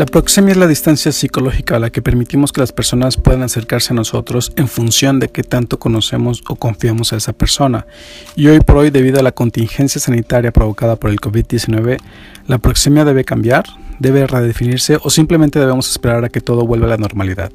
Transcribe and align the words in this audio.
La 0.00 0.06
proxemia 0.06 0.52
es 0.52 0.56
la 0.56 0.66
distancia 0.66 1.12
psicológica 1.12 1.76
a 1.76 1.78
la 1.78 1.90
que 1.90 2.00
permitimos 2.00 2.52
que 2.52 2.62
las 2.62 2.72
personas 2.72 3.18
puedan 3.18 3.42
acercarse 3.42 3.92
a 3.92 3.96
nosotros 3.96 4.50
en 4.56 4.66
función 4.66 5.20
de 5.20 5.28
qué 5.28 5.42
tanto 5.42 5.78
conocemos 5.78 6.42
o 6.48 6.56
confiamos 6.56 7.12
a 7.12 7.18
esa 7.18 7.34
persona. 7.34 7.86
Y 8.34 8.46
hoy 8.46 8.60
por 8.60 8.78
hoy, 8.78 8.88
debido 8.88 9.20
a 9.20 9.22
la 9.22 9.32
contingencia 9.32 10.00
sanitaria 10.00 10.52
provocada 10.52 10.96
por 10.96 11.10
el 11.10 11.20
COVID-19, 11.20 11.98
la 12.46 12.56
proxemia 12.56 13.04
debe 13.04 13.26
cambiar, 13.26 13.64
debe 13.98 14.26
redefinirse 14.26 14.96
o 15.02 15.10
simplemente 15.10 15.58
debemos 15.58 15.90
esperar 15.90 16.24
a 16.24 16.30
que 16.30 16.40
todo 16.40 16.66
vuelva 16.66 16.86
a 16.86 16.90
la 16.90 16.96
normalidad. 16.96 17.52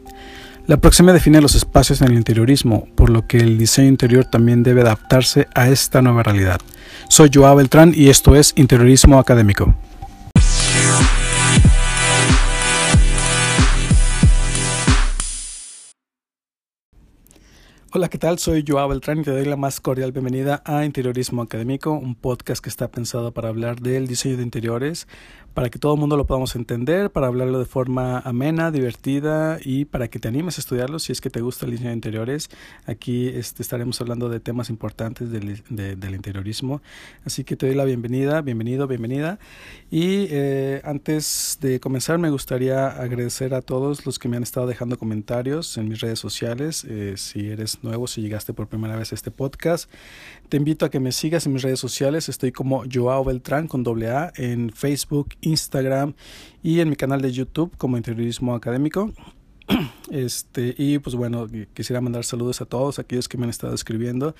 La 0.67 0.77
proxemia 0.77 1.13
define 1.13 1.41
los 1.41 1.55
espacios 1.55 2.01
en 2.01 2.11
el 2.11 2.17
interiorismo, 2.17 2.87
por 2.93 3.09
lo 3.09 3.25
que 3.25 3.37
el 3.37 3.57
diseño 3.57 3.87
interior 3.87 4.23
también 4.25 4.61
debe 4.61 4.81
adaptarse 4.81 5.47
a 5.55 5.69
esta 5.69 6.03
nueva 6.03 6.21
realidad. 6.21 6.59
Soy 7.09 7.31
Joao 7.33 7.55
Beltrán 7.55 7.93
y 7.95 8.09
esto 8.09 8.35
es 8.35 8.53
Interiorismo 8.55 9.17
Académico. 9.17 9.73
Hola, 17.97 18.09
¿qué 18.09 18.17
tal? 18.17 18.39
Soy 18.39 18.65
Joao 18.67 18.89
Beltrán 18.89 19.19
y 19.19 19.23
te 19.23 19.31
doy 19.31 19.45
la 19.45 19.55
más 19.55 19.79
cordial 19.79 20.11
bienvenida 20.11 20.61
a 20.65 20.83
Interiorismo 20.83 21.41
Académico, 21.41 21.93
un 21.93 22.13
podcast 22.13 22.61
que 22.61 22.67
está 22.67 22.91
pensado 22.91 23.33
para 23.33 23.47
hablar 23.47 23.79
del 23.79 24.05
diseño 24.05 24.35
de 24.35 24.43
interiores, 24.43 25.07
para 25.55 25.69
que 25.69 25.79
todo 25.79 25.93
el 25.93 25.99
mundo 26.01 26.17
lo 26.17 26.27
podamos 26.27 26.53
entender, 26.57 27.09
para 27.11 27.27
hablarlo 27.27 27.59
de 27.59 27.65
forma 27.65 28.19
amena, 28.19 28.71
divertida 28.71 29.57
y 29.63 29.85
para 29.85 30.09
que 30.09 30.19
te 30.19 30.27
animes 30.27 30.57
a 30.57 30.61
estudiarlo 30.61 30.99
si 30.99 31.13
es 31.13 31.21
que 31.21 31.29
te 31.29 31.39
gusta 31.39 31.65
el 31.65 31.71
diseño 31.71 31.91
de 31.91 31.95
interiores. 31.95 32.49
Aquí 32.85 33.29
este, 33.29 33.63
estaremos 33.63 34.01
hablando 34.01 34.27
de 34.27 34.41
temas 34.41 34.69
importantes 34.69 35.31
del, 35.31 35.63
del, 35.69 36.13
interiorismo. 36.13 36.81
Así 37.23 37.45
que 37.45 37.55
te 37.55 37.67
doy 37.67 37.75
la 37.75 37.85
bienvenida, 37.85 38.41
bienvenido, 38.41 38.85
bienvenida. 38.85 39.39
Y 39.89 40.27
eh, 40.29 40.81
antes 40.83 41.57
de 41.61 41.79
comenzar 41.79 42.17
me 42.17 42.29
gustaría 42.31 42.87
agradecer 42.87 43.53
a 43.53 43.61
todos 43.61 44.05
los 44.05 44.19
que 44.19 44.27
me 44.27 44.35
han 44.35 44.43
estado 44.43 44.67
dejando 44.67 44.97
comentarios 44.97 45.77
en 45.77 45.87
mis 45.87 46.01
redes 46.01 46.19
sociales. 46.19 46.85
Eh, 46.89 47.13
si 47.15 47.47
eres 47.47 47.81
nuevo, 47.81 48.07
si 48.07 48.21
llegaste 48.21 48.51
por 48.51 48.67
primera 48.67 48.97
vez 48.97 49.13
a 49.13 49.15
este 49.15 49.31
podcast, 49.31 49.89
te 50.49 50.57
invito 50.57 50.85
a 50.85 50.89
que 50.89 50.99
me 50.99 51.13
sigas 51.13 51.45
en 51.45 51.53
mis 51.53 51.61
redes 51.61 51.79
sociales. 51.79 52.27
Estoy 52.27 52.51
como 52.51 52.83
Joao 52.93 53.23
Beltrán 53.23 53.69
con 53.69 53.83
doble 53.83 54.09
A 54.09 54.33
en 54.35 54.69
Facebook, 54.71 55.29
Instagram 55.45 56.13
y 56.63 56.79
en 56.79 56.89
mi 56.89 56.95
canal 56.95 57.21
de 57.21 57.31
YouTube 57.31 57.75
como 57.77 57.97
Interiorismo 57.97 58.55
Académico. 58.55 59.11
Este, 60.11 60.75
y 60.77 60.99
pues 60.99 61.15
bueno, 61.15 61.47
quisiera 61.73 61.99
mandar 61.99 62.23
saludos 62.23 62.61
a 62.61 62.65
todos 62.65 62.99
aquellos 62.99 63.27
que 63.27 63.39
me 63.39 63.45
han 63.45 63.49
estado 63.49 63.73
escribiendo 63.73 64.35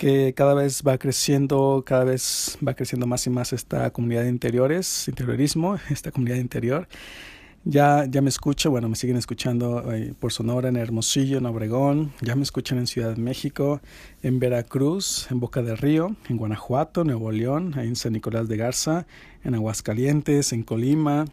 que 0.00 0.32
cada 0.34 0.54
vez 0.54 0.82
va 0.82 0.96
creciendo, 0.96 1.84
cada 1.84 2.04
vez 2.04 2.56
va 2.66 2.72
creciendo 2.72 3.06
más 3.06 3.26
y 3.26 3.30
más 3.30 3.52
esta 3.52 3.90
comunidad 3.90 4.22
de 4.22 4.30
interiores, 4.30 5.06
interiorismo, 5.08 5.76
esta 5.90 6.10
comunidad 6.10 6.38
interior. 6.38 6.88
Ya, 7.64 8.06
ya 8.06 8.22
me 8.22 8.30
escucho, 8.30 8.70
bueno, 8.70 8.88
me 8.88 8.96
siguen 8.96 9.18
escuchando 9.18 9.92
eh, 9.92 10.14
por 10.18 10.32
Sonora, 10.32 10.70
en 10.70 10.76
Hermosillo, 10.76 11.36
en 11.36 11.44
Obregón, 11.44 12.10
ya 12.22 12.34
me 12.34 12.42
escuchan 12.42 12.78
en 12.78 12.86
Ciudad 12.86 13.14
de 13.14 13.20
México, 13.20 13.82
en 14.22 14.38
Veracruz, 14.38 15.26
en 15.30 15.40
Boca 15.40 15.60
del 15.60 15.76
Río, 15.76 16.16
en 16.30 16.38
Guanajuato, 16.38 17.04
Nuevo 17.04 17.30
León, 17.30 17.74
en 17.78 17.96
San 17.96 18.14
Nicolás 18.14 18.48
de 18.48 18.56
Garza, 18.56 19.06
en 19.44 19.54
Aguascalientes, 19.54 20.54
en 20.54 20.62
Colima, 20.62 21.26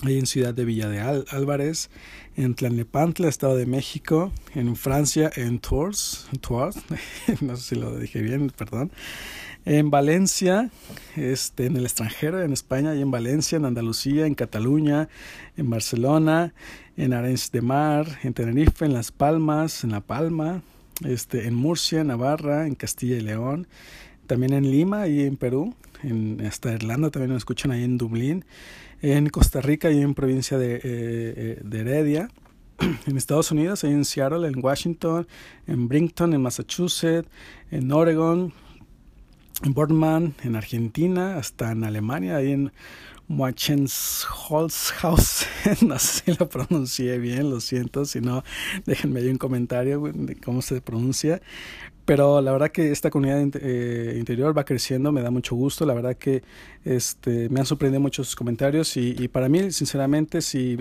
ahí 0.00 0.18
en 0.18 0.24
Ciudad 0.24 0.54
de 0.54 0.64
Villa 0.64 0.88
de 0.88 1.00
Álvarez, 1.00 1.90
en 2.38 2.54
Tlalnepantla, 2.54 3.28
Estado 3.28 3.56
de 3.56 3.66
México, 3.66 4.32
en 4.54 4.76
Francia, 4.76 5.30
en 5.36 5.58
Tours, 5.58 6.26
Tours 6.40 6.78
no 7.42 7.54
sé 7.56 7.74
si 7.74 7.74
lo 7.74 7.98
dije 7.98 8.22
bien, 8.22 8.48
perdón, 8.48 8.90
en 9.64 9.90
Valencia, 9.90 10.70
este, 11.16 11.66
en 11.66 11.76
el 11.76 11.84
extranjero, 11.84 12.42
en 12.42 12.52
España 12.52 12.94
y 12.94 13.02
en 13.02 13.10
Valencia, 13.10 13.56
en 13.56 13.64
Andalucía, 13.64 14.26
en 14.26 14.34
Cataluña, 14.34 15.08
en 15.56 15.68
Barcelona, 15.68 16.54
en 16.96 17.12
Arenys 17.12 17.50
de 17.52 17.60
Mar, 17.60 18.06
en 18.22 18.34
Tenerife, 18.34 18.84
en 18.84 18.94
Las 18.94 19.12
Palmas, 19.12 19.84
en 19.84 19.90
La 19.90 20.00
Palma, 20.00 20.62
este, 21.04 21.46
en 21.46 21.54
Murcia, 21.54 22.02
Navarra, 22.04 22.66
en 22.66 22.74
Castilla 22.74 23.16
y 23.16 23.20
León, 23.20 23.66
también 24.26 24.52
en 24.52 24.70
Lima 24.70 25.06
y 25.06 25.22
en 25.22 25.36
Perú, 25.36 25.74
en, 26.02 26.40
hasta 26.46 26.72
Irlanda 26.72 27.10
también 27.10 27.30
nos 27.30 27.38
escuchan 27.38 27.70
ahí 27.70 27.84
en 27.84 27.98
Dublín, 27.98 28.44
en 29.00 29.28
Costa 29.28 29.60
Rica 29.60 29.90
y 29.90 30.00
en 30.00 30.14
provincia 30.14 30.58
de, 30.58 30.76
eh, 30.76 30.80
eh, 30.84 31.60
de 31.62 31.80
Heredia, 31.80 32.30
en 33.06 33.16
Estados 33.16 33.50
Unidos, 33.50 33.84
en 33.84 34.04
Seattle, 34.04 34.46
en 34.46 34.64
Washington, 34.64 35.26
en 35.66 35.88
Brinkton, 35.88 36.32
en 36.32 36.42
Massachusetts, 36.42 37.28
en 37.70 37.90
Oregon, 37.92 38.52
en 39.62 40.34
en 40.44 40.56
Argentina, 40.56 41.36
hasta 41.36 41.72
en 41.72 41.84
Alemania, 41.84 42.36
ahí 42.36 42.52
en 42.52 42.72
Moachensholzhausen, 43.28 45.48
no 45.88 45.98
sé 45.98 46.22
si 46.24 46.34
lo 46.38 46.48
pronuncié 46.48 47.18
bien, 47.18 47.50
lo 47.50 47.60
siento, 47.60 48.04
si 48.04 48.20
no, 48.20 48.44
déjenme 48.86 49.20
ahí 49.20 49.28
un 49.28 49.36
comentario 49.36 50.00
de 50.00 50.36
cómo 50.36 50.62
se 50.62 50.80
pronuncia. 50.80 51.42
Pero 52.06 52.40
la 52.40 52.52
verdad 52.52 52.70
que 52.70 52.90
esta 52.90 53.10
comunidad 53.10 53.46
eh, 53.60 54.16
interior 54.18 54.56
va 54.56 54.64
creciendo, 54.64 55.12
me 55.12 55.20
da 55.20 55.30
mucho 55.30 55.54
gusto, 55.54 55.84
la 55.84 55.92
verdad 55.92 56.16
que 56.16 56.42
este, 56.82 57.50
me 57.50 57.60
han 57.60 57.66
sorprendido 57.66 58.00
muchos 58.00 58.34
comentarios 58.34 58.96
y, 58.96 59.28
para 59.28 59.50
mí, 59.50 59.70
sinceramente, 59.72 60.40
si 60.40 60.78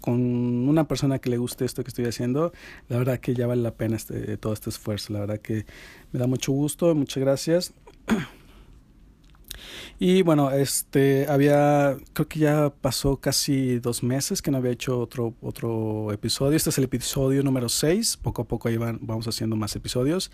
con 0.00 0.68
una 0.68 0.88
persona 0.88 1.20
que 1.20 1.30
le 1.30 1.38
guste 1.38 1.64
esto 1.64 1.84
que 1.84 1.90
estoy 1.90 2.06
haciendo, 2.06 2.52
la 2.88 2.98
verdad 2.98 3.20
que 3.20 3.34
ya 3.34 3.46
vale 3.46 3.62
la 3.62 3.74
pena 3.74 3.94
este, 3.94 4.36
todo 4.36 4.52
este 4.52 4.70
esfuerzo, 4.70 5.12
la 5.12 5.20
verdad 5.20 5.38
que 5.38 5.64
me 6.10 6.18
da 6.18 6.26
mucho 6.26 6.50
gusto, 6.50 6.92
muchas 6.96 7.22
gracias. 7.22 7.72
Y 9.98 10.22
bueno, 10.22 10.50
este 10.50 11.26
había, 11.28 11.96
creo 12.12 12.28
que 12.28 12.40
ya 12.40 12.72
pasó 12.80 13.16
casi 13.18 13.78
dos 13.78 14.02
meses 14.02 14.42
que 14.42 14.50
no 14.50 14.58
había 14.58 14.72
hecho 14.72 14.98
otro, 14.98 15.34
otro 15.40 16.12
episodio. 16.12 16.56
Este 16.56 16.70
es 16.70 16.78
el 16.78 16.84
episodio 16.84 17.42
número 17.44 17.68
6. 17.68 18.18
Poco 18.20 18.42
a 18.42 18.44
poco 18.44 18.68
ahí 18.68 18.76
vamos 18.76 19.28
haciendo 19.28 19.54
más 19.54 19.76
episodios. 19.76 20.32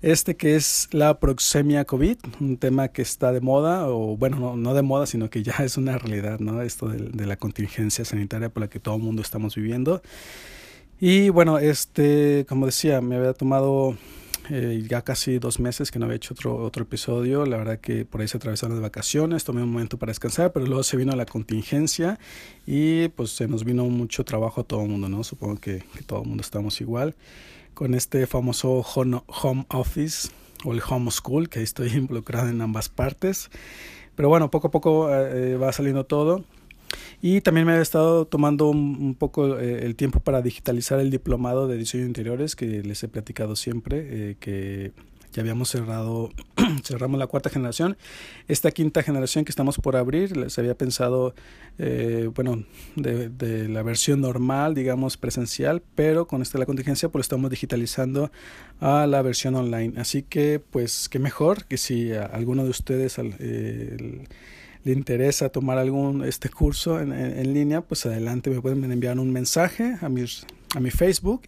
Este 0.00 0.36
que 0.36 0.54
es 0.54 0.88
la 0.92 1.18
proxemia 1.18 1.84
COVID, 1.84 2.18
un 2.40 2.56
tema 2.56 2.88
que 2.88 3.02
está 3.02 3.32
de 3.32 3.40
moda, 3.40 3.88
o 3.88 4.16
bueno, 4.16 4.38
no, 4.38 4.56
no 4.56 4.74
de 4.74 4.82
moda, 4.82 5.06
sino 5.06 5.28
que 5.28 5.42
ya 5.42 5.54
es 5.64 5.76
una 5.76 5.98
realidad, 5.98 6.38
¿no? 6.38 6.62
Esto 6.62 6.88
de, 6.88 7.08
de 7.08 7.26
la 7.26 7.36
contingencia 7.36 8.04
sanitaria 8.04 8.48
por 8.48 8.62
la 8.62 8.68
que 8.68 8.78
todo 8.80 8.96
el 8.96 9.02
mundo 9.02 9.22
estamos 9.22 9.56
viviendo. 9.56 10.02
Y 11.00 11.30
bueno, 11.30 11.58
este, 11.58 12.46
como 12.48 12.66
decía, 12.66 13.00
me 13.00 13.16
había 13.16 13.32
tomado 13.32 13.96
eh, 14.50 14.84
ya 14.88 15.02
casi 15.02 15.38
dos 15.38 15.60
meses 15.60 15.90
que 15.90 15.98
no 15.98 16.04
había 16.04 16.16
hecho 16.16 16.34
otro, 16.34 16.56
otro 16.56 16.84
episodio. 16.84 17.46
La 17.46 17.56
verdad 17.56 17.78
que 17.78 18.04
por 18.04 18.20
ahí 18.20 18.28
se 18.28 18.36
atravesaron 18.36 18.76
las 18.76 18.82
vacaciones, 18.82 19.44
tomé 19.44 19.62
un 19.62 19.70
momento 19.70 19.98
para 19.98 20.10
descansar, 20.10 20.52
pero 20.52 20.66
luego 20.66 20.82
se 20.82 20.96
vino 20.96 21.14
la 21.16 21.26
contingencia 21.26 22.18
y 22.66 23.08
pues 23.08 23.30
se 23.30 23.48
nos 23.48 23.64
vino 23.64 23.84
mucho 23.86 24.24
trabajo 24.24 24.60
a 24.60 24.64
todo 24.64 24.82
el 24.82 24.88
mundo, 24.88 25.08
¿no? 25.08 25.24
Supongo 25.24 25.56
que, 25.56 25.84
todo 26.06 26.22
el 26.22 26.28
mundo 26.28 26.42
estamos 26.42 26.80
igual. 26.80 27.14
Con 27.74 27.94
este 27.94 28.26
famoso 28.26 28.84
home 28.94 29.66
office 29.68 30.28
o 30.64 30.72
el 30.72 30.82
home 30.86 31.10
school, 31.10 31.48
que 31.48 31.62
estoy 31.62 31.88
involucrado 31.94 32.48
en 32.48 32.60
ambas 32.60 32.88
partes. 32.88 33.50
Pero 34.14 34.28
bueno, 34.28 34.50
poco 34.50 34.68
a 34.68 34.70
poco 34.70 35.14
eh, 35.14 35.56
va 35.56 35.72
saliendo 35.72 36.04
todo. 36.04 36.44
Y 37.26 37.40
también 37.40 37.66
me 37.66 37.74
he 37.74 37.80
estado 37.80 38.26
tomando 38.26 38.68
un, 38.68 39.14
poco 39.14 39.58
eh, 39.58 39.86
el 39.86 39.96
tiempo 39.96 40.20
para 40.20 40.42
digitalizar 40.42 41.00
el 41.00 41.08
diplomado 41.10 41.66
de 41.66 41.78
diseño 41.78 42.02
de 42.02 42.08
interiores 42.08 42.54
que 42.54 42.82
les 42.82 43.02
he 43.02 43.08
platicado 43.08 43.56
siempre, 43.56 44.04
eh, 44.10 44.36
que 44.38 44.92
ya 45.32 45.40
habíamos 45.40 45.70
cerrado, 45.70 46.28
cerramos 46.84 47.18
la 47.18 47.26
cuarta 47.26 47.48
generación. 47.48 47.96
Esta 48.46 48.72
quinta 48.72 49.02
generación 49.02 49.46
que 49.46 49.52
estamos 49.52 49.78
por 49.78 49.96
abrir, 49.96 50.36
les 50.36 50.58
había 50.58 50.76
pensado, 50.76 51.34
eh, 51.78 52.28
bueno, 52.34 52.62
de, 52.94 53.68
la 53.70 53.82
versión 53.82 54.20
normal, 54.20 54.74
digamos, 54.74 55.16
presencial, 55.16 55.82
pero 55.94 56.26
con 56.26 56.42
esta 56.42 56.58
la 56.58 56.66
contingencia, 56.66 57.08
pues 57.08 57.24
estamos 57.24 57.50
digitalizando 57.50 58.30
a 58.80 59.06
la 59.06 59.22
versión 59.22 59.54
online. 59.54 59.94
Así 59.98 60.24
que, 60.24 60.60
pues, 60.60 61.08
qué 61.08 61.18
mejor 61.20 61.64
que 61.64 61.78
si 61.78 62.12
alguno 62.12 62.64
de 62.64 62.68
ustedes... 62.68 63.16
Eh, 63.18 64.26
le 64.84 64.92
interesa 64.92 65.48
tomar 65.48 65.78
algún 65.78 66.24
este 66.24 66.48
curso 66.50 67.00
en, 67.00 67.12
en, 67.12 67.54
línea, 67.54 67.80
pues 67.80 68.04
adelante 68.06 68.50
me 68.50 68.60
pueden 68.60 68.90
enviar 68.90 69.18
un 69.18 69.32
mensaje 69.32 69.96
a, 70.00 70.08
mis, 70.08 70.46
a 70.74 70.80
mi 70.80 70.90
Facebook 70.90 71.42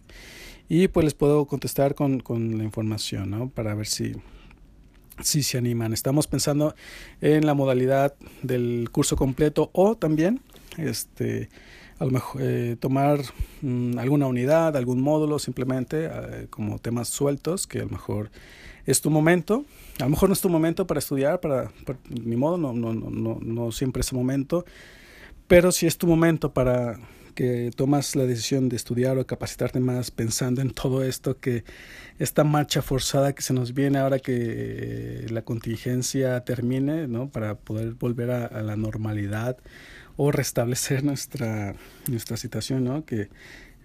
y 0.67 0.87
pues 0.87 1.03
les 1.03 1.13
puedo 1.13 1.45
contestar 1.45 1.95
con, 1.95 2.19
con 2.19 2.57
la 2.57 2.63
información, 2.63 3.29
¿no? 3.29 3.49
Para 3.49 3.75
ver 3.75 3.85
si, 3.85 4.13
si 5.21 5.43
se 5.43 5.57
animan. 5.57 5.93
Estamos 5.93 6.27
pensando 6.27 6.75
en 7.21 7.45
la 7.45 7.53
modalidad 7.53 8.15
del 8.41 8.89
curso 8.91 9.15
completo 9.15 9.69
o 9.73 9.95
también 9.95 10.41
este 10.77 11.49
a 11.99 12.05
lo 12.05 12.11
mejor 12.11 12.41
eh, 12.43 12.75
tomar 12.79 13.21
mm, 13.61 13.97
alguna 13.97 14.27
unidad, 14.27 14.77
algún 14.77 15.01
módulo 15.01 15.39
simplemente 15.39 16.05
eh, 16.05 16.47
como 16.49 16.79
temas 16.79 17.07
sueltos 17.07 17.65
que 17.65 17.79
a 17.79 17.83
lo 17.83 17.89
mejor 17.89 18.29
es 18.87 19.01
tu 19.01 19.11
momento. 19.11 19.65
A 19.99 20.05
lo 20.05 20.09
mejor 20.09 20.29
no 20.29 20.33
es 20.33 20.41
tu 20.41 20.49
momento 20.49 20.87
para 20.87 20.97
estudiar, 20.97 21.39
para, 21.39 21.69
ni 22.09 22.35
modo, 22.35 22.57
no, 22.57 22.73
no, 22.73 22.93
no, 22.93 23.37
no 23.39 23.71
siempre 23.71 24.01
es 24.01 24.11
el 24.11 24.17
momento, 24.17 24.65
pero 25.47 25.71
si 25.71 25.85
es 25.85 25.97
tu 25.97 26.07
momento 26.07 26.53
para, 26.53 26.97
que 27.37 27.69
tomas 27.75 28.15
la 28.15 28.25
decisión 28.25 28.67
de 28.67 28.75
estudiar 28.75 29.19
o 29.19 29.27
capacitarte 29.27 29.79
más 29.79 30.09
pensando 30.09 30.59
en 30.59 30.71
todo 30.71 31.03
esto 31.03 31.39
que 31.39 31.63
esta 32.17 32.43
marcha 32.43 32.81
forzada 32.81 33.33
que 33.33 33.43
se 33.43 33.53
nos 33.53 33.75
viene 33.75 33.99
ahora 33.99 34.17
que 34.17 35.27
la 35.29 35.43
contingencia 35.43 36.43
termine, 36.43 37.07
¿no? 37.07 37.29
Para 37.29 37.53
poder 37.53 37.93
volver 37.93 38.31
a, 38.31 38.47
a 38.47 38.63
la 38.63 38.75
normalidad 38.75 39.57
o 40.15 40.31
restablecer 40.31 41.03
nuestra, 41.03 41.75
nuestra 42.09 42.37
situación, 42.37 42.83
¿no? 42.83 43.05
Que 43.05 43.29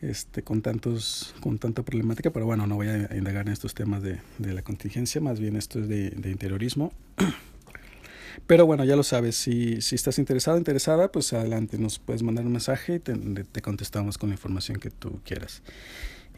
este, 0.02 0.42
con, 0.42 0.62
tantos, 0.62 1.34
con 1.40 1.58
tanta 1.58 1.82
problemática, 1.82 2.30
pero 2.30 2.44
bueno, 2.44 2.66
no 2.66 2.74
voy 2.74 2.88
a 2.88 3.16
indagar 3.16 3.46
en 3.46 3.52
estos 3.52 3.72
temas 3.72 4.02
de, 4.02 4.20
de 4.38 4.52
la 4.52 4.62
contingencia, 4.62 5.20
más 5.20 5.40
bien 5.40 5.56
esto 5.56 5.78
es 5.78 5.88
de, 5.88 6.10
de 6.10 6.30
interiorismo. 6.30 6.92
Pero 8.46 8.66
bueno, 8.66 8.84
ya 8.84 8.96
lo 8.96 9.02
sabes, 9.02 9.36
si, 9.36 9.80
si 9.82 9.94
estás 9.94 10.18
interesado, 10.18 10.58
interesada, 10.58 11.12
pues 11.12 11.32
adelante, 11.32 11.78
nos 11.78 11.98
puedes 11.98 12.22
mandar 12.22 12.44
un 12.44 12.52
mensaje 12.52 12.96
y 12.96 12.98
te, 12.98 13.14
te, 13.14 13.62
contestamos 13.62 14.18
con 14.18 14.30
la 14.30 14.34
información 14.34 14.78
que 14.78 14.90
tú 14.90 15.20
quieras. 15.24 15.62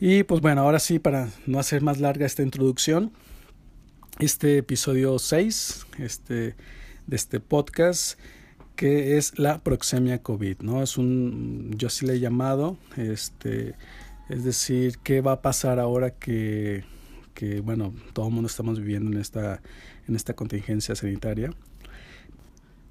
Y 0.00 0.24
pues 0.24 0.40
bueno, 0.40 0.62
ahora 0.62 0.80
sí, 0.80 0.98
para 0.98 1.30
no 1.46 1.58
hacer 1.58 1.82
más 1.82 2.00
larga 2.00 2.26
esta 2.26 2.42
introducción, 2.42 3.12
este 4.18 4.58
episodio 4.58 5.18
6 5.18 5.86
este, 5.98 6.56
de 7.06 7.16
este 7.16 7.40
podcast 7.40 8.18
que 8.76 9.16
es 9.16 9.38
la 9.38 9.58
proxemia 9.58 10.22
COVID, 10.22 10.58
¿no? 10.60 10.82
Es 10.82 10.98
un, 10.98 11.72
yo 11.76 11.88
sí 11.88 12.06
le 12.06 12.14
he 12.14 12.20
llamado, 12.20 12.76
este, 12.96 13.74
es 14.28 14.44
decir, 14.44 14.98
¿qué 15.02 15.20
va 15.20 15.32
a 15.32 15.42
pasar 15.42 15.78
ahora 15.78 16.10
que, 16.10 16.84
que 17.34 17.60
bueno, 17.60 17.94
todo 18.12 18.28
el 18.28 18.34
mundo 18.34 18.48
estamos 18.48 18.80
viviendo 18.80 19.10
en 19.12 19.18
esta, 19.18 19.62
en 20.08 20.16
esta 20.16 20.34
contingencia 20.34 20.94
sanitaria? 20.94 21.50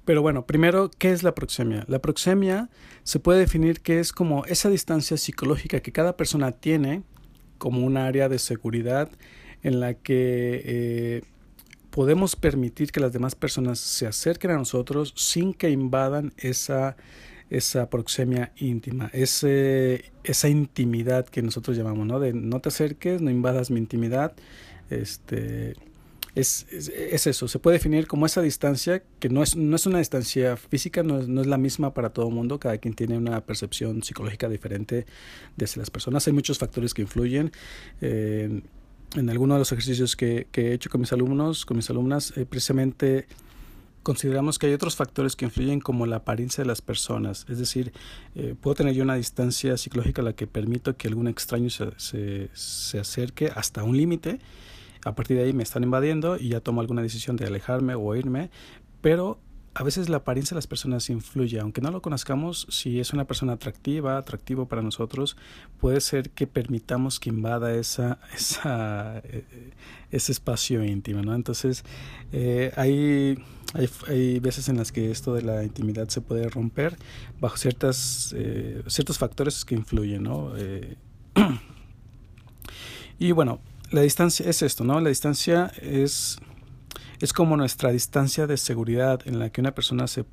Pero 0.04 0.20
bueno, 0.20 0.46
primero, 0.46 0.90
¿qué 0.98 1.12
es 1.12 1.22
la 1.22 1.34
proxemia? 1.34 1.84
La 1.88 1.98
proxemia 1.98 2.68
se 3.04 3.20
puede 3.20 3.40
definir 3.40 3.80
que 3.80 4.00
es 4.00 4.12
como 4.12 4.44
esa 4.44 4.68
distancia 4.68 5.16
psicológica 5.16 5.80
que 5.80 5.92
cada 5.92 6.16
persona 6.16 6.52
tiene 6.52 7.02
como 7.58 7.84
un 7.84 7.96
área 7.96 8.28
de 8.28 8.38
seguridad 8.38 9.10
en 9.62 9.80
la 9.80 9.94
que 9.94 10.62
eh, 10.64 11.22
podemos 11.94 12.34
permitir 12.34 12.90
que 12.90 12.98
las 12.98 13.12
demás 13.12 13.36
personas 13.36 13.78
se 13.78 14.08
acerquen 14.08 14.50
a 14.50 14.56
nosotros 14.56 15.14
sin 15.16 15.54
que 15.54 15.70
invadan 15.70 16.32
esa, 16.38 16.96
esa 17.50 17.88
proxemia 17.88 18.50
íntima, 18.56 19.10
ese, 19.12 20.10
esa 20.24 20.48
intimidad 20.48 21.24
que 21.24 21.40
nosotros 21.40 21.76
llamamos, 21.76 22.04
¿no? 22.08 22.18
De 22.18 22.32
no 22.32 22.58
te 22.58 22.70
acerques, 22.70 23.22
no 23.22 23.30
invadas 23.30 23.70
mi 23.70 23.78
intimidad. 23.78 24.34
Este, 24.90 25.74
es, 26.34 26.66
es, 26.72 27.28
eso, 27.28 27.46
se 27.46 27.60
puede 27.60 27.76
definir 27.76 28.08
como 28.08 28.26
esa 28.26 28.42
distancia 28.42 29.04
que 29.20 29.28
no 29.28 29.44
es, 29.44 29.54
no 29.54 29.76
es 29.76 29.86
una 29.86 29.98
distancia 29.98 30.56
física, 30.56 31.04
no 31.04 31.20
es, 31.20 31.28
no 31.28 31.42
es 31.42 31.46
la 31.46 31.58
misma 31.58 31.94
para 31.94 32.10
todo 32.10 32.26
el 32.26 32.34
mundo, 32.34 32.58
cada 32.58 32.76
quien 32.78 32.94
tiene 32.94 33.16
una 33.16 33.40
percepción 33.46 34.02
psicológica 34.02 34.48
diferente 34.48 35.06
de 35.56 35.68
las 35.76 35.90
personas, 35.90 36.26
hay 36.26 36.32
muchos 36.32 36.58
factores 36.58 36.92
que 36.92 37.02
influyen. 37.02 37.52
Eh, 38.00 38.62
en 39.14 39.30
algunos 39.30 39.56
de 39.56 39.58
los 39.60 39.72
ejercicios 39.72 40.16
que, 40.16 40.46
que, 40.50 40.70
he 40.70 40.74
hecho 40.74 40.90
con 40.90 41.00
mis 41.00 41.12
alumnos, 41.12 41.64
con 41.64 41.76
mis 41.76 41.88
alumnas, 41.90 42.32
eh, 42.36 42.46
precisamente 42.46 43.26
consideramos 44.02 44.58
que 44.58 44.66
hay 44.66 44.74
otros 44.74 44.96
factores 44.96 45.34
que 45.34 45.46
influyen 45.46 45.80
como 45.80 46.06
la 46.06 46.16
apariencia 46.16 46.62
de 46.62 46.68
las 46.68 46.82
personas. 46.82 47.46
Es 47.48 47.58
decir, 47.58 47.92
eh, 48.34 48.54
puedo 48.60 48.74
tener 48.74 48.94
yo 48.94 49.02
una 49.02 49.14
distancia 49.14 49.76
psicológica 49.76 50.22
a 50.22 50.24
la 50.24 50.32
que 50.34 50.46
permito 50.46 50.96
que 50.96 51.08
algún 51.08 51.26
extraño 51.26 51.70
se, 51.70 51.90
se, 51.96 52.50
se 52.52 52.98
acerque 53.00 53.50
hasta 53.54 53.82
un 53.82 53.96
límite. 53.96 54.40
A 55.04 55.14
partir 55.14 55.36
de 55.36 55.44
ahí 55.44 55.52
me 55.52 55.62
están 55.62 55.82
invadiendo 55.82 56.36
y 56.36 56.50
ya 56.50 56.60
tomo 56.60 56.80
alguna 56.80 57.02
decisión 57.02 57.36
de 57.36 57.46
alejarme 57.46 57.94
o 57.94 58.14
irme. 58.14 58.50
Pero 59.00 59.38
a 59.74 59.82
veces 59.82 60.08
la 60.08 60.18
apariencia 60.18 60.54
de 60.54 60.58
las 60.58 60.66
personas 60.66 61.10
influye, 61.10 61.58
aunque 61.58 61.80
no 61.80 61.90
lo 61.90 62.00
conozcamos, 62.00 62.66
si 62.70 63.00
es 63.00 63.12
una 63.12 63.24
persona 63.24 63.54
atractiva, 63.54 64.16
atractivo 64.18 64.66
para 64.66 64.82
nosotros, 64.82 65.36
puede 65.80 66.00
ser 66.00 66.30
que 66.30 66.46
permitamos 66.46 67.18
que 67.18 67.30
invada 67.30 67.74
esa, 67.74 68.18
esa, 68.34 69.18
eh, 69.24 69.44
ese 70.12 70.32
espacio 70.32 70.84
íntimo, 70.84 71.22
¿no? 71.22 71.34
Entonces, 71.34 71.84
eh, 72.32 72.72
hay, 72.76 73.36
hay, 73.74 73.88
hay, 74.06 74.38
veces 74.38 74.68
en 74.68 74.76
las 74.76 74.92
que 74.92 75.10
esto 75.10 75.34
de 75.34 75.42
la 75.42 75.64
intimidad 75.64 76.08
se 76.08 76.20
puede 76.20 76.48
romper 76.48 76.96
bajo 77.40 77.56
ciertas, 77.56 78.32
eh, 78.36 78.82
ciertos 78.86 79.18
factores 79.18 79.64
que 79.64 79.74
influyen, 79.74 80.22
¿no? 80.22 80.52
Eh, 80.56 80.96
y 83.18 83.32
bueno, 83.32 83.60
la 83.90 84.02
distancia 84.02 84.48
es 84.48 84.62
esto, 84.62 84.84
¿no? 84.84 85.00
La 85.00 85.08
distancia 85.08 85.72
es 85.82 86.38
es 87.20 87.32
como 87.32 87.56
nuestra 87.56 87.90
distancia 87.90 88.46
de 88.46 88.56
seguridad 88.56 89.20
en 89.26 89.38
la 89.38 89.50
que 89.50 89.60
una 89.60 89.74
persona 89.74 90.06
se 90.06 90.24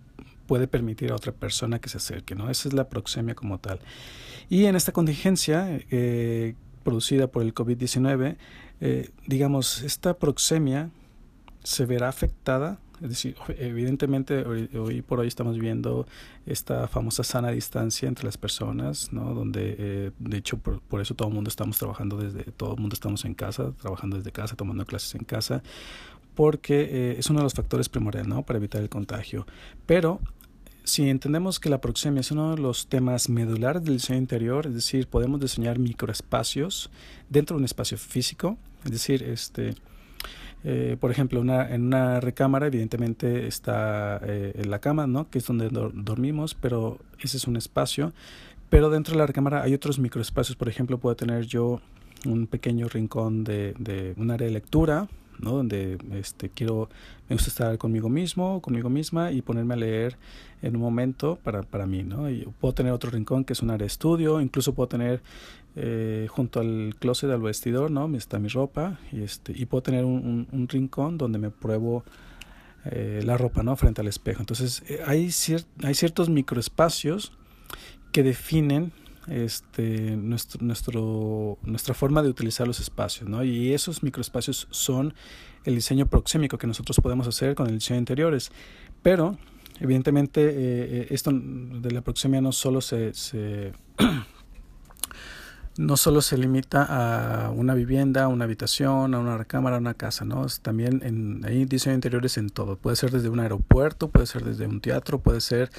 puede 0.48 0.68
permitir 0.68 1.12
a 1.12 1.16
otra 1.16 1.32
persona 1.32 1.80
que 1.80 1.90
se 1.90 1.98
acerque, 1.98 2.36
¿no? 2.36 2.50
Esa 2.50 2.68
es 2.68 2.74
la 2.74 2.90
proxemia 2.90 3.36
como 3.36 3.60
tal. 3.60 3.80
Y 4.50 4.66
en 4.66 4.76
esta 4.76 4.92
contingencia 4.92 5.80
eh, 5.90 6.56
producida 6.84 7.28
por 7.28 7.44
el 7.44 7.54
COVID-19, 7.54 8.36
eh, 8.82 9.10
digamos, 9.28 9.82
esta 9.82 10.18
proxemia 10.18 10.90
se 11.64 11.86
verá 11.86 12.10
afectada, 12.10 12.80
es 13.02 13.10
decir, 13.10 13.36
evidentemente 13.58 14.46
hoy, 14.46 15.02
por 15.02 15.20
hoy 15.20 15.28
estamos 15.28 15.58
viendo 15.58 16.06
esta 16.46 16.88
famosa 16.88 17.24
sana 17.24 17.50
distancia 17.50 18.08
entre 18.08 18.26
las 18.26 18.38
personas, 18.38 19.12
¿no? 19.12 19.34
Donde, 19.34 19.76
eh, 19.78 20.12
de 20.20 20.38
hecho, 20.38 20.58
por, 20.58 20.82
por, 20.82 21.02
eso 21.02 21.16
todo 21.16 21.30
el 21.30 21.34
mundo 21.34 21.48
estamos 21.48 21.80
trabajando 21.80 22.18
desde, 22.18 22.44
todo 22.52 22.76
el 22.76 22.80
mundo 22.80 22.94
estamos 22.94 23.26
en 23.26 23.34
casa, 23.34 23.72
trabajando 23.82 24.18
desde 24.18 24.32
casa, 24.32 24.56
tomando 24.56 24.86
clases 24.86 25.16
en 25.16 25.24
casa, 25.24 25.64
porque 26.36 26.82
eh, 26.82 27.16
es 27.20 27.30
uno 27.30 27.40
de 27.40 27.44
los 27.44 27.54
factores 27.54 27.90
primordiales 27.90 28.34
para 28.46 28.58
evitar 28.58 28.82
el 28.82 28.90
contagio. 28.90 29.46
Pero 29.86 30.20
si 30.84 31.10
entendemos 31.10 31.60
que 31.60 31.70
la 31.70 31.80
proxemia 31.80 32.22
es 32.22 32.32
uno 32.32 32.56
de 32.56 32.62
los 32.62 32.88
temas 32.88 33.30
medulares 33.30 33.84
del 33.84 33.96
diseño 33.96 34.20
interior, 34.20 34.68
es 34.68 34.74
decir, 34.74 35.08
podemos 35.08 35.40
diseñar 35.40 35.80
microespacios 35.80 36.90
dentro 37.30 37.56
de 37.56 37.60
un 37.60 37.66
espacio 37.66 37.98
físico, 37.98 38.58
es 38.86 38.92
decir, 38.92 39.24
este, 39.24 39.76
eh, 40.64 40.98
por 41.00 41.12
ejemplo, 41.12 41.40
una, 41.40 41.70
en 41.74 41.84
una 41.86 42.20
recámara 42.20 42.68
evidentemente 42.68 43.48
está 43.48 44.20
eh, 44.24 44.64
la 44.66 44.80
cama, 44.80 45.08
¿no? 45.08 45.30
que 45.30 45.38
es 45.38 45.46
donde 45.46 45.70
do 45.70 45.92
dormimos, 45.94 46.56
pero 46.56 46.98
ese 47.20 47.38
es 47.38 47.48
un 47.48 47.58
espacio. 47.58 48.14
Pero 48.70 48.90
dentro 48.90 49.14
de 49.14 49.20
la 49.20 49.28
recámara 49.28 49.64
hay 49.64 49.74
otros 49.74 50.00
microespacios, 50.00 50.56
por 50.56 50.70
ejemplo, 50.70 50.98
puedo 50.98 51.16
tener 51.16 51.46
yo 51.46 51.82
un 52.26 52.48
pequeño 52.48 52.88
rincón 52.88 53.44
de 53.44 54.14
un 54.18 54.32
área 54.32 54.48
de 54.48 54.54
lectura, 54.54 55.10
Donde 55.42 55.98
este, 56.14 56.50
quiero, 56.50 56.90
me 57.28 57.36
gusta 57.36 57.50
estar 57.50 57.78
conmigo 57.78 58.10
mismo, 58.10 58.62
conmigo 58.62 58.90
misma 58.90 59.32
y 59.32 59.42
ponerme 59.42 59.74
a 59.74 59.78
leer 59.78 60.18
en 60.62 60.76
un 60.76 60.82
momento 60.82 61.40
para, 61.44 61.64
para 61.64 61.86
mí, 61.86 62.04
¿no? 62.04 62.30
Y 62.30 62.48
puedo 62.60 62.74
tener 62.74 62.94
otro 62.94 63.10
rincón 63.10 63.44
que 63.44 63.54
es 63.54 63.62
un 63.62 63.72
área 63.72 63.86
de 63.86 63.88
estudio, 63.88 64.40
incluso 64.42 64.74
puedo 64.74 64.88
tener 64.88 65.22
eh, 65.76 66.28
junto 66.30 66.60
al 66.60 66.96
closet, 67.00 67.32
al 67.32 67.42
vestidor, 67.42 67.92
¿no? 67.92 68.16
Está 68.16 68.40
mi 68.40 68.48
ropa 68.48 69.00
y, 69.12 69.24
este, 69.24 69.54
y 69.56 69.66
puedo 69.66 69.82
tener 69.82 70.06
un 70.06 70.68
rincón 70.70 71.18
donde 71.18 71.40
me 71.40 71.50
pruebo 71.50 72.04
eh, 72.86 73.22
la 73.24 73.38
ropa, 73.38 73.62
¿no? 73.62 73.76
Frente 73.76 74.02
al 74.02 74.08
espejo. 74.08 74.40
Entonces, 74.42 74.84
eh, 74.88 75.02
hay, 75.06 75.32
cier 75.32 75.66
hay 75.84 75.94
ciertos 75.94 76.30
microespacios 76.30 77.32
que 78.12 78.24
definen 78.24 78.92
este, 79.28 80.16
nuestro, 80.18 80.66
nuestro, 80.66 81.58
nuestra 81.64 81.94
forma 81.94 82.22
de 82.24 82.30
utilizar 82.30 82.68
los 82.68 82.80
espacios, 82.80 83.30
¿no? 83.30 83.44
Y 83.44 83.74
esos 83.74 84.04
microespacios 84.04 84.68
son 84.72 85.14
el 85.64 85.76
diseño 85.76 86.08
proxémico 86.08 86.58
que 86.58 86.68
nosotros 86.68 86.98
podemos 87.02 87.28
hacer 87.28 87.56
con 87.56 87.68
el 87.68 87.76
diseño 87.76 87.96
de 87.96 88.02
interiores. 88.02 88.52
Pero, 89.02 89.38
evidentemente, 89.80 90.42
eh, 90.42 90.54
eh 90.56 91.08
esto 91.12 91.32
de 91.34 91.92
la 91.92 92.02
proxemia 92.02 92.42
no 92.42 92.52
solo 92.52 92.82
se, 92.82 93.14
se 93.14 93.74
no 95.78 95.96
solo 95.96 96.22
se 96.22 96.38
limita 96.38 96.84
a 96.84 97.50
una 97.50 97.74
vivienda, 97.74 98.24
a 98.24 98.28
una 98.28 98.44
habitación, 98.46 99.14
a 99.14 99.20
una 99.20 99.38
recámara, 99.38 99.78
a 99.78 99.80
una 99.80 99.94
casa, 99.94 100.26
¿no? 100.26 100.46
También 100.62 101.02
en, 101.04 101.46
hay 101.46 101.66
diseño 101.66 101.92
de 101.92 101.96
interiores 101.96 102.38
en 102.38 102.50
todo. 102.50 102.76
Puede 102.78 102.98
ser 102.98 103.12
desde 103.12 103.30
un 103.30 103.40
aeropuerto, 103.40 104.10
puede 104.10 104.28
ser 104.28 104.44
desde 104.44 104.68
un 104.68 104.82
teatro, 104.82 105.20
puede 105.20 105.40
ser 105.40 105.70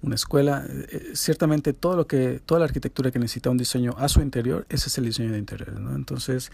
una 0.00 0.14
escuela. 0.14 0.64
Eh, 0.68 0.86
eh, 0.90 1.10
ciertamente 1.14 1.74
todo 1.74 1.96
lo 1.96 2.06
que, 2.06 2.40
toda 2.44 2.60
la 2.60 2.64
arquitectura 2.64 3.10
que 3.10 3.18
necesita 3.18 3.50
un 3.50 3.58
diseño 3.58 3.94
a 3.98 4.08
su 4.08 4.22
interior, 4.22 4.66
ese 4.70 4.88
es 4.88 4.98
el 4.98 5.04
diseño 5.04 5.32
de 5.32 5.38
interiores, 5.38 5.78
¿no? 5.78 5.94
Entonces, 5.94 6.50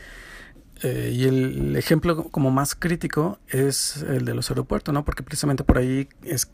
eh, 0.82 1.12
y 1.14 1.24
el 1.24 1.76
ejemplo 1.76 2.24
como 2.30 2.50
más 2.50 2.74
crítico 2.74 3.38
es 3.48 4.02
el 4.02 4.24
de 4.24 4.34
los 4.34 4.50
aeropuertos, 4.50 4.92
¿no? 4.92 5.04
Porque 5.04 5.22
precisamente 5.22 5.62
por 5.64 5.78
ahí 5.78 6.08
es 6.22 6.50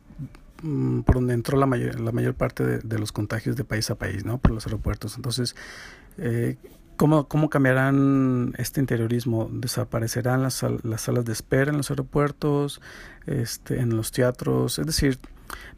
Mm, 0.64 1.02
por 1.02 1.16
donde 1.16 1.34
entró 1.34 1.58
la 1.58 1.66
mayor, 1.66 2.00
la 2.00 2.10
mayor 2.10 2.34
parte 2.34 2.64
de, 2.64 2.78
de, 2.78 2.98
los 2.98 3.12
contagios 3.12 3.54
de 3.54 3.64
país 3.64 3.90
a 3.90 3.96
país, 3.96 4.24
¿no? 4.24 4.38
Por 4.38 4.52
los 4.52 4.64
aeropuertos. 4.66 5.16
Entonces, 5.16 5.54
eh, 6.18 6.56
¿cómo, 6.96 7.28
¿cómo 7.28 7.50
cambiarán 7.50 8.54
este 8.58 8.80
interiorismo? 8.80 9.48
¿Desaparecerán 9.52 10.42
las, 10.42 10.64
las 10.82 11.00
salas 11.00 11.24
de 11.24 11.32
espera 11.32 11.70
en 11.70 11.76
los 11.76 11.90
aeropuertos, 11.90 12.80
este, 13.26 13.80
en 13.80 13.96
los 13.96 14.12
teatros? 14.12 14.78
Es 14.78 14.86
decir, 14.86 15.18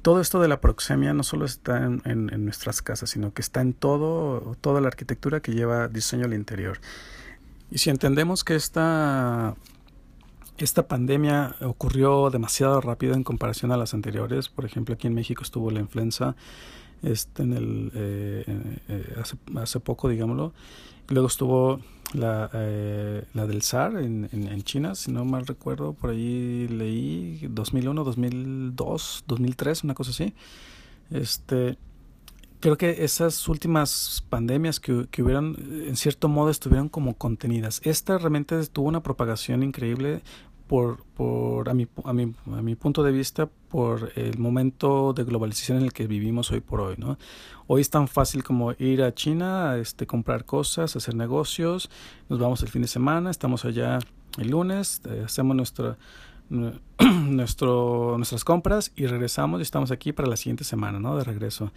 todo 0.02 0.20
esto 0.20 0.40
de 0.40 0.48
la 0.48 0.60
proxemia 0.60 1.12
no 1.12 1.22
solo 1.22 1.44
está 1.44 1.84
en, 1.84 2.44
nuestras 2.44 2.82
casas, 2.82 3.10
sino 3.10 3.32
que 3.32 3.42
está 3.42 3.60
en 3.60 3.72
todo, 3.72 4.56
toda 4.60 4.80
la 4.80 4.88
arquitectura 4.88 5.40
que 5.40 5.52
lleva 5.52 5.88
diseño 5.88 6.26
al 6.26 6.34
interior. 6.34 6.78
Y 7.70 7.78
si 7.78 7.90
entendemos 7.90 8.44
que 8.44 8.54
esta 8.54 9.56
esta 10.58 10.88
pandemia 10.88 11.54
ocurrió 11.60 12.30
demasiado 12.30 12.80
rápido 12.80 13.14
en 13.14 13.24
comparación 13.24 13.72
a 13.72 13.76
las 13.76 13.92
anteriores. 13.92 14.48
Por 14.48 14.64
ejemplo, 14.64 14.94
aquí 14.94 15.06
en 15.06 15.14
México 15.14 15.42
estuvo 15.42 15.70
la 15.70 15.80
influenza 15.80 16.34
este, 17.02 17.42
en 17.42 17.52
el, 17.52 17.92
eh, 17.94 18.44
eh, 18.88 19.14
hace, 19.20 19.36
hace 19.56 19.80
poco, 19.80 20.08
digámoslo. 20.08 20.52
Luego 21.08 21.28
estuvo 21.28 21.80
la, 22.14 22.50
eh, 22.52 23.24
la 23.34 23.46
del 23.46 23.62
SAR 23.62 23.96
en, 23.98 24.28
en, 24.32 24.62
China, 24.62 24.94
si 24.94 25.12
no 25.12 25.24
mal 25.24 25.46
recuerdo, 25.46 25.92
por 25.92 26.10
ahí 26.10 26.66
leí 26.68 27.46
2001, 27.48 28.04
2002, 28.04 29.24
2003, 29.26 29.84
una 29.84 29.94
cosa 29.94 30.10
así. 30.10 30.34
Este, 31.10 31.78
creo 32.60 32.76
que 32.76 33.04
esas 33.04 33.48
últimas 33.48 34.24
pandemias 34.28 34.80
que, 34.80 35.06
que 35.10 35.22
hubieron, 35.22 35.56
en 35.86 35.96
cierto 35.96 36.28
modo, 36.28 36.50
estuvieron 36.50 36.88
como 36.88 37.14
contenidas. 37.14 37.80
Esta 37.84 38.18
realmente 38.18 38.66
tuvo 38.66 38.88
una 38.88 39.02
propagación 39.02 39.62
increíble 39.62 40.22
por, 40.66 41.04
por 41.14 41.68
a, 41.68 41.74
mi, 41.74 41.86
a, 42.04 42.12
mi, 42.12 42.34
a 42.46 42.62
mi 42.62 42.74
punto 42.74 43.02
de 43.02 43.12
vista, 43.12 43.48
por 43.76 44.10
el 44.14 44.38
momento 44.38 45.12
de 45.12 45.22
globalización 45.22 45.76
en 45.76 45.84
el 45.84 45.92
que 45.92 46.06
vivimos 46.06 46.50
hoy 46.50 46.60
por 46.60 46.80
hoy. 46.80 46.94
¿no? 46.96 47.18
Hoy 47.66 47.82
es 47.82 47.90
tan 47.90 48.08
fácil 48.08 48.42
como 48.42 48.72
ir 48.78 49.02
a 49.02 49.12
China, 49.12 49.76
este, 49.76 50.06
comprar 50.06 50.46
cosas, 50.46 50.96
hacer 50.96 51.14
negocios, 51.14 51.90
nos 52.30 52.38
vamos 52.38 52.62
el 52.62 52.70
fin 52.70 52.80
de 52.80 52.88
semana, 52.88 53.30
estamos 53.30 53.66
allá 53.66 53.98
el 54.38 54.48
lunes, 54.48 55.02
eh, 55.04 55.24
hacemos 55.26 55.54
nuestra, 55.54 55.98
nuestro, 56.48 58.14
nuestras 58.16 58.44
compras 58.44 58.92
y 58.96 59.04
regresamos 59.08 59.60
y 59.60 59.64
estamos 59.64 59.90
aquí 59.90 60.10
para 60.14 60.26
la 60.26 60.38
siguiente 60.38 60.64
semana, 60.64 60.98
¿no? 60.98 61.14
De 61.14 61.24
regreso. 61.24 61.70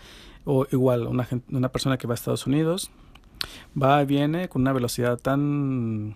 O 0.45 0.65
igual, 0.71 1.05
una, 1.05 1.27
una 1.51 1.67
persona 1.67 1.97
que 1.97 2.07
va 2.07 2.13
a 2.13 2.15
Estados 2.15 2.47
Unidos 2.47 2.91
va 3.81 4.01
y 4.01 4.05
viene 4.05 4.50
con 4.50 4.62
una 4.63 4.74
velocidad 4.74 5.17
tan 5.17 6.15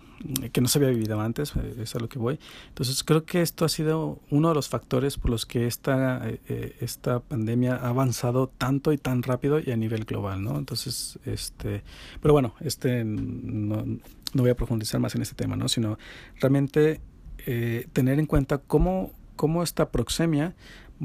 que 0.52 0.60
no 0.60 0.68
se 0.68 0.78
había 0.78 0.90
vivido 0.90 1.20
antes, 1.20 1.54
eh, 1.56 1.82
es 1.82 1.94
a 1.94 1.98
lo 1.98 2.08
que 2.08 2.18
voy. 2.18 2.38
Entonces 2.68 3.04
creo 3.04 3.24
que 3.24 3.42
esto 3.42 3.64
ha 3.64 3.68
sido 3.68 4.20
uno 4.30 4.48
de 4.48 4.54
los 4.54 4.68
factores 4.68 5.18
por 5.18 5.30
los 5.30 5.44
que 5.44 5.66
esta, 5.66 6.26
eh, 6.28 6.40
eh, 6.48 6.76
esta 6.80 7.20
pandemia 7.20 7.76
ha 7.76 7.88
avanzado 7.88 8.48
tanto 8.48 8.92
y 8.92 8.98
tan 8.98 9.22
rápido 9.22 9.60
y 9.60 9.70
a 9.70 9.76
nivel 9.76 10.04
global, 10.04 10.42
¿no? 10.42 10.56
Entonces, 10.58 11.18
este, 11.26 11.82
pero 12.22 12.32
bueno, 12.32 12.54
este 12.60 13.04
no, 13.04 13.84
no 13.84 14.42
voy 14.42 14.50
a 14.50 14.56
profundizar 14.56 15.00
más 15.00 15.14
en 15.14 15.22
este 15.22 15.34
tema, 15.34 15.56
¿no? 15.56 15.68
Sino 15.68 15.98
realmente 16.40 17.00
eh, 17.46 17.86
tener 17.92 18.18
en 18.18 18.26
cuenta 18.26 18.58
cómo, 18.58 19.12
cómo 19.36 19.62
esta 19.62 19.90
proxemia 19.90 20.54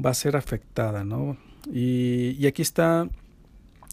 va 0.02 0.10
a 0.10 0.14
ser 0.14 0.36
afectada, 0.36 1.04
¿no? 1.04 1.36
Y, 1.70 2.36
y 2.38 2.46
aquí 2.46 2.62
está 2.62 3.08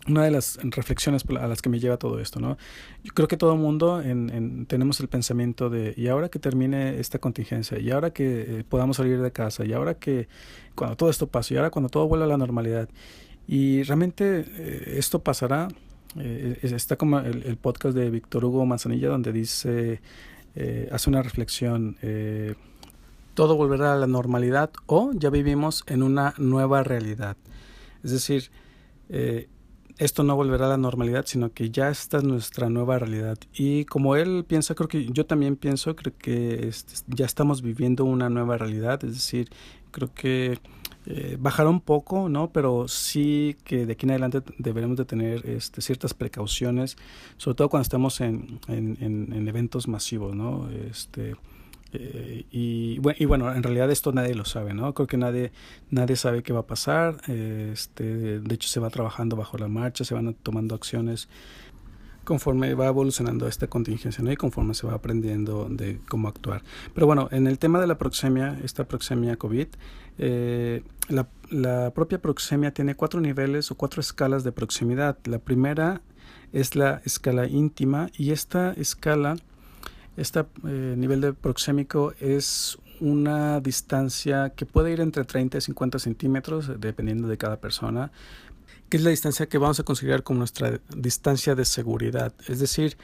una 0.07 0.23
de 0.23 0.31
las 0.31 0.57
reflexiones 0.61 1.23
a 1.39 1.47
las 1.47 1.61
que 1.61 1.69
me 1.69 1.79
lleva 1.79 1.97
todo 1.97 2.19
esto, 2.19 2.39
¿no? 2.39 2.57
Yo 3.03 3.13
creo 3.13 3.27
que 3.27 3.37
todo 3.37 3.55
mundo 3.55 4.01
en, 4.01 4.29
en, 4.29 4.65
tenemos 4.65 4.99
el 4.99 5.07
pensamiento 5.07 5.69
de, 5.69 5.93
y 5.97 6.07
ahora 6.07 6.29
que 6.29 6.39
termine 6.39 6.99
esta 6.99 7.19
contingencia, 7.19 7.79
y 7.79 7.91
ahora 7.91 8.11
que 8.11 8.59
eh, 8.59 8.63
podamos 8.67 8.97
salir 8.97 9.21
de 9.21 9.31
casa, 9.31 9.65
y 9.65 9.73
ahora 9.73 9.95
que 9.95 10.27
cuando 10.75 10.95
todo 10.95 11.09
esto 11.09 11.27
pase, 11.27 11.53
y 11.53 11.57
ahora 11.57 11.69
cuando 11.69 11.89
todo 11.89 12.07
vuelva 12.07 12.25
a 12.25 12.29
la 12.29 12.37
normalidad, 12.37 12.89
y 13.47 13.83
realmente 13.83 14.45
eh, 14.47 14.93
esto 14.97 15.19
pasará, 15.19 15.67
eh, 16.17 16.59
está 16.61 16.95
como 16.95 17.19
el, 17.19 17.43
el, 17.43 17.57
podcast 17.57 17.95
de 17.95 18.09
Víctor 18.09 18.43
Hugo 18.45 18.65
Manzanilla, 18.65 19.09
donde 19.09 19.31
dice, 19.31 20.01
eh, 20.59 20.89
hace 20.91 21.07
una 21.11 21.21
reflexión, 21.21 21.97
eh, 22.01 22.55
todo 23.35 23.55
volverá 23.55 23.93
a 23.93 23.95
la 23.95 24.07
normalidad 24.07 24.71
o 24.87 25.11
ya 25.13 25.29
vivimos 25.29 25.83
en 25.85 26.01
una 26.01 26.33
nueva 26.39 26.81
realidad. 26.81 27.37
Es 28.03 28.09
decir, 28.09 28.49
eh, 29.09 29.49
esto 29.97 30.23
no 30.23 30.35
volverá 30.35 30.67
a 30.67 30.69
la 30.69 30.77
normalidad, 30.77 31.25
sino 31.25 31.51
que 31.51 31.71
ya 31.71 31.89
esta 31.89 32.17
es 32.17 32.23
nuestra 32.23 32.69
nueva 32.69 32.99
realidad. 32.99 33.37
Y 33.53 33.85
como 33.85 34.15
él 34.15 34.45
piensa, 34.47 34.75
creo 34.75 34.87
que 34.87 35.05
yo 35.07 35.25
también 35.25 35.55
pienso, 35.55 35.95
creo 35.95 36.13
que 36.17 36.67
este, 36.67 36.93
ya 37.07 37.25
estamos 37.25 37.61
viviendo 37.61 38.05
una 38.05 38.29
nueva 38.29 38.57
realidad, 38.57 39.03
es 39.03 39.13
decir, 39.13 39.49
creo 39.91 40.13
que 40.13 40.59
eh, 41.07 41.37
bajará 41.39 41.69
un 41.69 41.81
poco, 41.81 42.29
¿no? 42.29 42.51
Pero 42.51 42.87
sí 42.87 43.55
que 43.63 43.85
de 43.85 43.93
aquí 43.93 44.05
en 44.05 44.11
adelante 44.11 44.41
deberemos 44.57 44.97
de 44.97 45.05
tener 45.05 45.49
este, 45.49 45.81
ciertas 45.81 46.13
precauciones, 46.13 46.97
sobre 47.37 47.55
todo 47.55 47.69
cuando 47.69 47.83
estamos 47.83 48.21
en, 48.21 48.59
en, 48.67 48.97
en, 49.01 49.33
en 49.33 49.47
eventos 49.47 49.87
masivos, 49.87 50.35
¿no? 50.35 50.69
Este, 50.69 51.35
eh, 51.93 52.45
y, 52.51 52.99
y, 53.17 53.25
bueno, 53.25 53.53
en 53.53 53.63
realidad 53.63 53.89
esto 53.91 54.11
nadie 54.11 54.35
lo 54.35 54.45
sabe, 54.45 54.73
¿no? 54.73 54.93
Creo 54.93 55.07
que 55.07 55.17
nadie, 55.17 55.51
nadie 55.89 56.15
sabe 56.15 56.43
qué 56.43 56.53
va 56.53 56.61
a 56.61 56.67
pasar. 56.67 57.21
Este, 57.29 58.39
de 58.39 58.55
hecho, 58.55 58.67
se 58.69 58.79
va 58.79 58.89
trabajando 58.89 59.35
bajo 59.35 59.57
la 59.57 59.67
marcha, 59.67 60.03
se 60.03 60.13
van 60.13 60.33
tomando 60.33 60.75
acciones 60.75 61.29
conforme 62.27 62.73
va 62.73 62.87
evolucionando 62.87 63.47
esta 63.47 63.67
contingencia 63.67 64.21
¿no? 64.21 64.29
y 64.29 64.35
conforme 64.35 64.73
se 64.73 64.85
va 64.85 64.95
aprendiendo 64.95 65.69
de 65.69 66.01
cómo 66.09 66.27
actuar. 66.27 66.61
Pero 66.93 67.07
bueno, 67.07 67.29
en 67.31 67.47
el 67.47 67.57
tema 67.57 67.79
de 67.79 67.87
la 67.87 67.97
proxemia, 67.97 68.59
esta 68.65 68.83
proxemia 68.83 69.37
COVID, 69.37 69.67
eh, 70.17 70.83
la, 71.07 71.29
la, 71.49 71.91
propia 71.91 72.21
proxemia 72.21 72.73
tiene 72.73 72.95
cuatro 72.95 73.21
niveles 73.21 73.71
o 73.71 73.75
cuatro 73.75 74.01
escalas 74.01 74.43
de 74.43 74.51
proximidad. 74.51 75.17
La 75.23 75.39
primera 75.39 76.01
es 76.51 76.75
la 76.75 77.01
escala 77.05 77.47
íntima 77.47 78.09
y 78.17 78.31
esta 78.31 78.73
escala, 78.73 79.37
este 80.17 80.41
eh, 80.67 80.95
nivel 80.97 81.21
de 81.21 81.33
proxémico 81.33 82.13
es 82.19 82.77
una 82.99 83.61
distancia 83.61 84.49
que 84.49 84.65
puede 84.65 84.91
ir 84.91 84.99
entre 84.99 85.23
30 85.23 85.59
y 85.59 85.61
50 85.61 85.99
centímetros 85.99 86.71
dependiendo 86.79 87.27
de 87.27 87.37
cada 87.37 87.57
persona 87.57 88.11
que 88.89 88.97
es 88.97 89.03
la 89.03 89.09
distancia 89.09 89.47
que 89.47 89.57
vamos 89.57 89.79
a 89.79 89.83
considerar 89.83 90.23
como 90.23 90.39
nuestra 90.39 90.79
distancia 90.95 91.55
de 91.55 91.65
seguridad, 91.65 92.33
es 92.47 92.59
decir, 92.59 92.97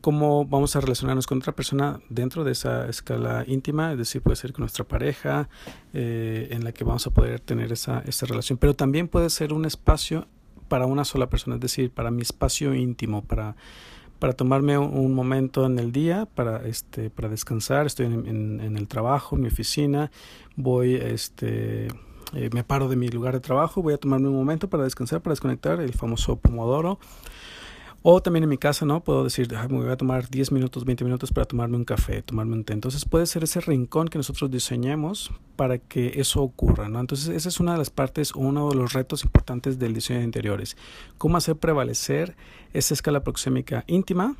cómo 0.00 0.44
vamos 0.44 0.76
a 0.76 0.80
relacionarnos 0.80 1.26
con 1.26 1.38
otra 1.38 1.54
persona 1.54 2.00
dentro 2.08 2.44
de 2.44 2.52
esa 2.52 2.88
escala 2.88 3.44
íntima, 3.46 3.92
es 3.92 3.98
decir, 3.98 4.22
puede 4.22 4.36
ser 4.36 4.52
con 4.52 4.62
nuestra 4.62 4.84
pareja, 4.84 5.48
eh, 5.92 6.48
en 6.50 6.64
la 6.64 6.72
que 6.72 6.84
vamos 6.84 7.06
a 7.06 7.10
poder 7.10 7.40
tener 7.40 7.72
esa 7.72 8.02
relación, 8.22 8.58
pero 8.58 8.74
también 8.74 9.08
puede 9.08 9.30
ser 9.30 9.52
un 9.52 9.64
espacio 9.64 10.26
para 10.68 10.86
una 10.86 11.04
sola 11.04 11.30
persona, 11.30 11.56
es 11.56 11.62
decir, 11.62 11.90
para 11.90 12.10
mi 12.10 12.22
espacio 12.22 12.74
íntimo, 12.74 13.24
para, 13.24 13.56
para 14.18 14.32
tomarme 14.32 14.78
un, 14.78 15.14
momento 15.14 15.64
en 15.66 15.78
el 15.78 15.92
día, 15.92 16.26
para, 16.34 16.66
este, 16.66 17.10
para 17.10 17.28
descansar, 17.28 17.86
estoy 17.86 18.06
en, 18.06 18.26
en, 18.26 18.60
en 18.60 18.76
el 18.76 18.88
trabajo, 18.88 19.36
en 19.36 19.42
mi 19.42 19.48
oficina, 19.48 20.10
voy 20.56 20.94
este, 20.94 21.88
eh, 22.34 22.50
me 22.52 22.62
paro 22.62 22.88
de 22.88 22.96
mi 22.96 23.08
lugar 23.08 23.34
de 23.34 23.40
trabajo, 23.40 23.82
voy 23.82 23.94
a 23.94 23.98
tomarme 23.98 24.28
un 24.28 24.34
momento 24.34 24.68
para 24.68 24.84
descansar, 24.84 25.22
para 25.22 25.32
desconectar, 25.32 25.80
el 25.80 25.94
famoso 25.94 26.36
pomodoro. 26.36 26.98
O 28.02 28.22
también 28.22 28.44
en 28.44 28.48
mi 28.48 28.58
casa, 28.58 28.86
¿no? 28.86 29.02
Puedo 29.02 29.24
decir, 29.24 29.52
me 29.52 29.66
voy 29.66 29.90
a 29.90 29.96
tomar 29.96 30.28
10 30.28 30.52
minutos, 30.52 30.84
20 30.84 31.04
minutos 31.04 31.32
para 31.32 31.46
tomarme 31.46 31.76
un 31.76 31.84
café, 31.84 32.22
tomarme 32.22 32.54
un 32.54 32.64
té. 32.64 32.72
Entonces 32.72 33.04
puede 33.04 33.26
ser 33.26 33.42
ese 33.42 33.60
rincón 33.60 34.06
que 34.06 34.18
nosotros 34.18 34.50
diseñemos 34.50 35.32
para 35.56 35.78
que 35.78 36.20
eso 36.20 36.40
ocurra, 36.42 36.88
¿no? 36.88 37.00
Entonces 37.00 37.28
esa 37.28 37.48
es 37.48 37.58
una 37.58 37.72
de 37.72 37.78
las 37.78 37.90
partes, 37.90 38.34
uno 38.36 38.70
de 38.70 38.76
los 38.76 38.92
retos 38.92 39.24
importantes 39.24 39.80
del 39.80 39.94
diseño 39.94 40.20
de 40.20 40.26
interiores. 40.26 40.76
Cómo 41.18 41.36
hacer 41.36 41.56
prevalecer 41.56 42.36
esa 42.72 42.94
escala 42.94 43.24
proxémica 43.24 43.82
íntima 43.88 44.36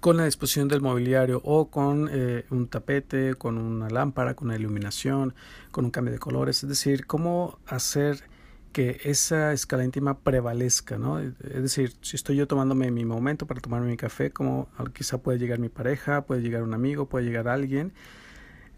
con 0.00 0.16
la 0.16 0.24
disposición 0.24 0.68
del 0.68 0.80
mobiliario 0.80 1.40
o 1.44 1.70
con 1.70 2.08
eh, 2.10 2.44
un 2.50 2.68
tapete, 2.68 3.34
con 3.34 3.58
una 3.58 3.90
lámpara, 3.90 4.34
con 4.34 4.48
una 4.48 4.56
iluminación, 4.56 5.34
con 5.70 5.84
un 5.84 5.90
cambio 5.90 6.12
de 6.12 6.18
colores, 6.18 6.62
es 6.62 6.68
decir, 6.68 7.06
cómo 7.06 7.58
hacer 7.66 8.24
que 8.74 9.00
esa 9.04 9.52
escala 9.52 9.84
íntima 9.84 10.18
prevalezca, 10.18 10.98
¿no? 10.98 11.20
Es 11.20 11.62
decir, 11.62 11.94
si 12.02 12.16
estoy 12.16 12.34
yo 12.36 12.48
tomándome 12.48 12.90
mi 12.90 13.04
momento 13.04 13.46
para 13.46 13.60
tomarme 13.60 13.86
mi 13.86 13.96
café, 13.96 14.32
como 14.32 14.68
quizá 14.92 15.18
puede 15.18 15.38
llegar 15.38 15.60
mi 15.60 15.68
pareja, 15.68 16.22
puede 16.26 16.42
llegar 16.42 16.64
un 16.64 16.74
amigo, 16.74 17.06
puede 17.06 17.24
llegar 17.24 17.46
alguien 17.46 17.92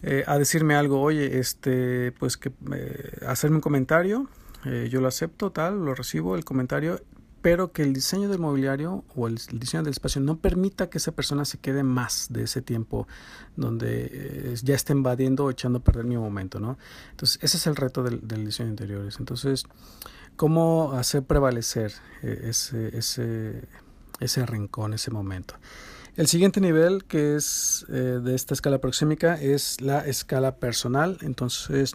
eh, 0.02 0.22
a 0.26 0.36
decirme 0.38 0.74
algo, 0.74 1.00
oye, 1.00 1.38
este, 1.38 2.12
pues 2.12 2.36
que 2.36 2.52
eh, 2.74 3.10
hacerme 3.26 3.56
un 3.56 3.62
comentario, 3.62 4.28
eh, 4.66 4.88
yo 4.90 5.00
lo 5.00 5.08
acepto, 5.08 5.50
tal, 5.50 5.82
lo 5.82 5.94
recibo, 5.94 6.36
el 6.36 6.44
comentario, 6.44 7.00
pero 7.46 7.70
que 7.70 7.84
el 7.84 7.92
diseño 7.92 8.28
del 8.28 8.40
mobiliario 8.40 9.04
o 9.14 9.28
el, 9.28 9.36
diseño 9.36 9.84
del 9.84 9.92
espacio 9.92 10.20
no 10.20 10.36
permita 10.36 10.90
que 10.90 10.98
esa 10.98 11.12
persona 11.12 11.44
se 11.44 11.58
quede 11.58 11.84
más 11.84 12.26
de 12.28 12.42
ese 12.42 12.60
tiempo 12.60 13.06
donde 13.54 14.10
eh, 14.10 14.54
ya 14.64 14.74
está 14.74 14.92
invadiendo 14.92 15.44
o 15.44 15.50
echando 15.52 15.78
a 15.78 15.84
perder 15.84 16.06
mi 16.06 16.16
momento, 16.16 16.58
¿no? 16.58 16.76
Entonces, 17.12 17.38
ese 17.44 17.58
es 17.58 17.68
el 17.68 17.76
reto 17.76 18.02
del, 18.02 18.26
del 18.26 18.44
diseño 18.46 18.66
de 18.66 18.72
interiores. 18.72 19.20
Entonces, 19.20 19.62
¿cómo 20.34 20.94
hacer 20.94 21.22
prevalecer 21.22 21.92
eh, 22.24 22.48
ese, 22.48 22.98
ese, 22.98 23.62
ese 24.18 24.44
rincón, 24.44 24.92
ese 24.92 25.12
momento? 25.12 25.54
El 26.16 26.26
siguiente 26.26 26.60
nivel 26.60 27.04
que 27.04 27.36
es 27.36 27.86
eh, 27.90 27.92
de 28.24 28.34
esta 28.34 28.54
escala 28.54 28.80
proxémica 28.80 29.40
es 29.40 29.80
la 29.80 30.00
escala 30.00 30.56
personal. 30.56 31.18
Entonces, 31.20 31.94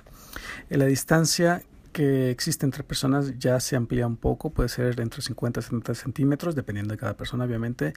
en 0.70 0.80
la 0.80 0.86
distancia 0.86 1.62
que 1.92 2.32
existe 2.32 2.66
entre 2.66 2.84
personas 2.84 3.38
ya 3.38 3.60
se 3.60 3.76
amplía 3.76 4.08
un 4.08 4.18
poco, 4.18 4.50
puede 4.50 4.70
ser 4.70 5.00
entre 5.00 5.22
50 5.22 5.60
y 5.60 5.64
70 5.64 5.96
centímetros, 5.96 6.56
dependiendo 6.56 6.94
de 6.94 6.98
cada 6.98 7.16
persona, 7.16 7.46
obviamente, 7.46 7.94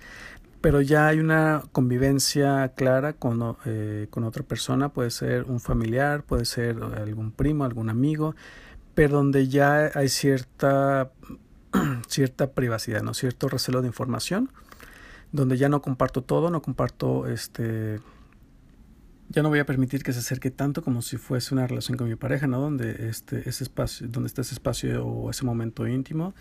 pero 0.61 0.81
ya 0.81 1.09
hay 1.09 1.21
una 1.21 1.63
convivencia 1.73 2.73
clara 2.75 3.13
con, 3.13 3.57
eh, 3.67 4.07
con 4.11 4.25
otra 4.25 4.43
persona, 4.43 4.89
puede 4.89 5.11
ser 5.11 5.45
un 5.45 5.61
familiar, 5.61 6.23
puede 6.23 6.45
ser 6.45 6.83
algún 6.83 7.33
primo, 7.33 7.65
algún 7.65 7.91
amigo, 7.91 8.35
pero 8.95 9.19
donde 9.19 9.49
ya 9.49 9.91
hay 9.95 10.09
cierta, 10.09 11.11
cierta 12.09 12.53
privacidad, 12.53 13.03
¿no? 13.03 13.15
cierto 13.15 13.49
recelo 13.49 13.83
de 13.83 13.89
información, 13.89 14.51
donde 15.33 15.57
ya 15.57 15.69
no 15.69 15.83
comparto 15.83 16.23
todo, 16.23 16.51
no 16.51 16.63
comparto 16.63 17.27
este 17.27 18.01
ya 19.29 19.43
no 19.43 19.49
voy 19.49 19.59
a 19.59 19.67
permitir 19.67 20.03
que 20.03 20.13
se 20.13 20.21
acerque 20.21 20.51
tanto 20.51 20.83
como 20.83 21.03
si 21.03 21.17
fuese 21.17 21.55
una 21.55 21.67
relación 21.67 21.97
con 21.97 22.09
mi 22.09 22.17
pareja, 22.17 22.47
¿no? 22.47 22.61
Donde 22.61 23.09
este 23.09 23.49
ese 23.49 23.65
espacio, 23.65 24.07
donde 24.09 24.29
está 24.29 24.43
ese 24.43 24.55
espacio 24.55 25.05
o 25.05 25.31
ese 25.31 25.45
momento 25.45 25.87
íntimo. 25.87 26.35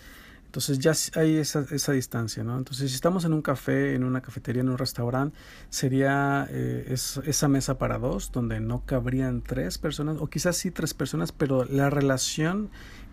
Entonces 0.46 0.78
ya 0.78 0.92
hay 1.20 1.38
esa, 1.38 1.66
esa 1.72 1.94
distancia, 1.94 2.44
¿no? 2.44 2.56
Entonces 2.56 2.92
si 2.92 2.96
estamos 2.96 3.25
en 3.25 3.34
un 3.34 3.42
café, 3.42 3.96
en 3.96 4.04
una 4.04 4.22
cafetería, 4.22 4.62
en 4.62 4.70
un 4.70 4.78
restaurante, 4.78 5.36
sería 5.72 6.48
eh, 6.52 6.86
es, 6.90 7.20
esa 7.25 7.48
mesa 7.48 7.80
para 7.80 7.98
dos, 7.98 8.32
donde 8.32 8.60
no 8.60 8.86
cabrían 8.86 9.42
tres 9.42 9.80
personas, 9.80 10.18
o 10.20 10.28
quizás 10.28 10.56
sí 10.56 10.70
tres 10.70 10.94
personas, 10.94 11.32
pero 11.32 11.66
la 11.66 11.90
relación 11.90 12.70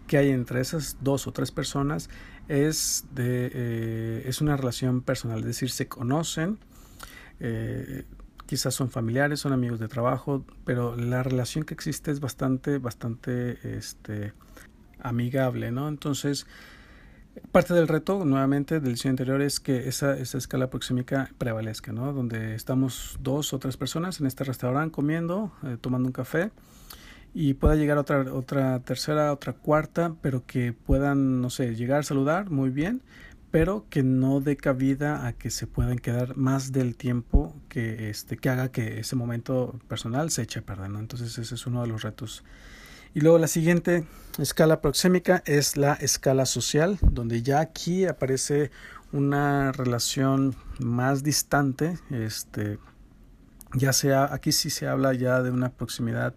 que 0.06 0.18
hay 0.18 0.32
entre 0.32 0.60
esas 0.60 0.98
dos 1.00 1.26
o 1.26 1.32
tres 1.32 1.50
personas 1.50 2.10
es, 2.48 3.06
de, 3.14 3.50
eh, 3.54 4.22
es 4.26 4.42
una 4.42 4.58
relación 4.58 5.00
personal, 5.00 5.38
es 5.38 5.46
decir, 5.46 5.70
se 5.70 5.88
conocen, 5.88 6.58
eh, 7.38 8.04
quizás 8.50 8.74
son 8.74 8.90
familiares, 8.90 9.38
son 9.38 9.52
amigos 9.52 9.78
de 9.78 9.86
trabajo, 9.86 10.44
pero 10.64 10.96
la 10.96 11.22
relación 11.22 11.62
que 11.62 11.72
existe 11.72 12.10
es 12.10 12.18
bastante, 12.18 12.78
bastante 12.78 13.56
este, 13.62 14.32
amigable, 14.98 15.70
¿no? 15.70 15.88
Entonces, 15.88 16.48
parte 17.52 17.74
del 17.74 17.86
reto, 17.86 18.24
nuevamente, 18.24 18.80
del 18.80 18.94
diseño 18.94 19.12
interior 19.12 19.40
es 19.40 19.60
que 19.60 19.86
esa, 19.86 20.18
escala 20.18 20.68
proxémica 20.68 21.30
prevalezca, 21.38 21.92
¿no? 21.92 22.12
Donde 22.12 22.56
estamos 22.56 23.20
dos 23.22 23.52
o 23.52 23.60
tres 23.60 23.76
personas 23.76 24.18
en 24.18 24.26
este 24.26 24.42
restaurante 24.42 24.90
comiendo, 24.90 25.52
eh, 25.62 25.76
tomando 25.80 26.08
un 26.08 26.12
café, 26.12 26.50
y 27.32 27.54
pueda 27.54 27.76
llegar 27.76 27.98
otra, 27.98 28.34
otra 28.34 28.80
tercera, 28.80 29.32
otra 29.32 29.52
cuarta, 29.52 30.16
pero 30.22 30.44
que 30.44 30.72
puedan, 30.72 31.40
no 31.40 31.50
sé, 31.50 31.76
llegar 31.76 32.04
saludar 32.04 32.50
muy 32.50 32.70
bien, 32.70 33.00
pero 33.50 33.86
que 33.90 34.02
no 34.02 34.40
dé 34.40 34.56
cabida 34.56 35.26
a 35.26 35.32
que 35.32 35.50
se 35.50 35.66
puedan 35.66 35.98
quedar 35.98 36.36
más 36.36 36.72
del 36.72 36.96
tiempo 36.96 37.54
que, 37.68 38.10
este, 38.10 38.36
que 38.36 38.48
haga 38.48 38.70
que 38.70 39.00
ese 39.00 39.16
momento 39.16 39.78
personal 39.88 40.30
se 40.30 40.42
eche 40.42 40.60
a 40.60 40.62
perder. 40.62 40.90
Entonces 40.90 41.36
ese 41.36 41.54
es 41.54 41.66
uno 41.66 41.82
de 41.82 41.88
los 41.88 42.02
retos. 42.02 42.44
Y 43.12 43.20
luego 43.20 43.38
la 43.38 43.48
siguiente 43.48 44.04
escala 44.38 44.80
proxémica 44.80 45.42
es 45.44 45.76
la 45.76 45.94
escala 45.94 46.46
social, 46.46 46.98
donde 47.02 47.42
ya 47.42 47.58
aquí 47.58 48.06
aparece 48.06 48.70
una 49.12 49.72
relación 49.72 50.54
más 50.78 51.24
distante, 51.24 51.98
este, 52.10 52.78
ya 53.74 53.92
sea, 53.92 54.32
aquí 54.32 54.52
sí 54.52 54.70
se 54.70 54.86
habla 54.86 55.12
ya 55.14 55.42
de 55.42 55.50
una 55.50 55.70
proximidad 55.70 56.34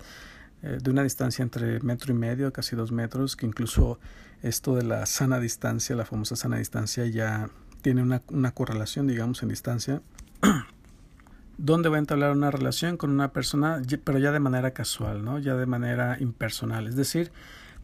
eh, 0.63 0.79
de 0.81 0.89
una 0.89 1.03
distancia 1.03 1.43
entre 1.43 1.79
metro 1.81 2.11
y 2.11 2.15
medio, 2.15 2.51
casi 2.51 2.75
dos 2.75 2.91
metros, 2.91 3.35
que 3.35 3.45
incluso 3.45 3.99
esto 4.43 4.75
de 4.75 4.83
la 4.83 5.05
sana 5.05 5.39
distancia, 5.39 5.95
la 5.95 6.05
famosa 6.05 6.35
sana 6.35 6.57
distancia, 6.57 7.05
ya 7.07 7.49
tiene 7.81 8.01
una, 8.01 8.51
correlación, 8.51 9.07
digamos, 9.07 9.41
en 9.41 9.49
distancia, 9.49 10.01
donde 11.57 11.89
va 11.89 11.95
a 11.95 11.99
entablar 11.99 12.31
una 12.31 12.51
relación 12.51 12.97
con 12.97 13.09
una 13.09 13.31
persona, 13.31 13.81
pero 14.03 14.19
ya 14.19 14.31
de 14.31 14.39
manera 14.39 14.71
casual, 14.71 15.23
¿no? 15.23 15.39
Ya 15.39 15.55
de 15.55 15.65
manera 15.65 16.17
impersonal. 16.19 16.87
Es 16.87 16.95
decir, 16.95 17.31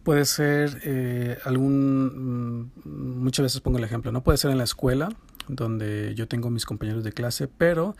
puede 0.03 0.25
ser 0.25 0.81
eh, 0.83 1.37
algún, 1.45 2.71
mm, 2.85 3.23
muchas 3.23 3.43
veces 3.43 3.61
pongo 3.61 3.77
el 3.77 3.83
ejemplo, 3.85 4.11
¿no? 4.11 4.21
Puede 4.21 4.37
ser 4.37 4.51
en 4.51 4.57
la 4.57 4.63
escuela, 4.65 5.09
donde 5.49 6.13
yo 6.15 6.27
tengo 6.27 6.49
mis 6.49 6.65
compañeros 6.65 7.03
de 7.03 7.11
clase, 7.11 7.47
pero 7.47 7.95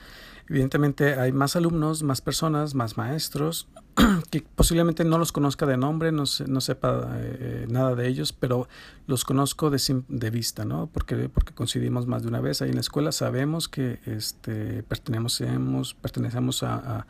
evidentemente 0.48 1.20
hay 1.20 1.32
más 1.32 1.56
alumnos, 1.56 2.04
más 2.04 2.22
personas, 2.22 2.74
más 2.76 2.98
maestros, 2.98 3.68
que 4.32 4.42
posiblemente 4.42 5.04
no 5.04 5.18
los 5.18 5.32
conozca 5.32 5.66
de 5.66 5.78
nombre, 5.78 6.12
no, 6.12 6.24
no 6.48 6.62
sepa 6.62 7.10
eh, 7.18 7.66
nada 7.70 7.96
de 7.96 8.08
ellos, 8.08 8.34
pero 8.34 8.68
los 9.08 9.26
conozco 9.26 9.70
de, 9.70 9.82
de 10.08 10.30
vista, 10.30 10.66
¿no? 10.66 10.88
Porque, 10.88 11.30
porque 11.30 11.54
coincidimos 11.54 12.08
más 12.08 12.22
de 12.22 12.30
una 12.30 12.40
vez 12.40 12.62
ahí 12.62 12.70
en 12.70 12.76
la 12.76 12.82
escuela, 12.82 13.12
sabemos 13.12 13.68
que 13.68 14.00
este, 14.06 14.84
pertenecemos, 14.84 15.96
pertenecemos 15.96 16.64
a, 16.64 17.06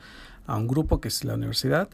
a, 0.47 0.55
un 0.55 0.67
grupo 0.67 0.99
que 0.99 1.09
es 1.09 1.23
la 1.23 1.35
universidad, 1.35 1.89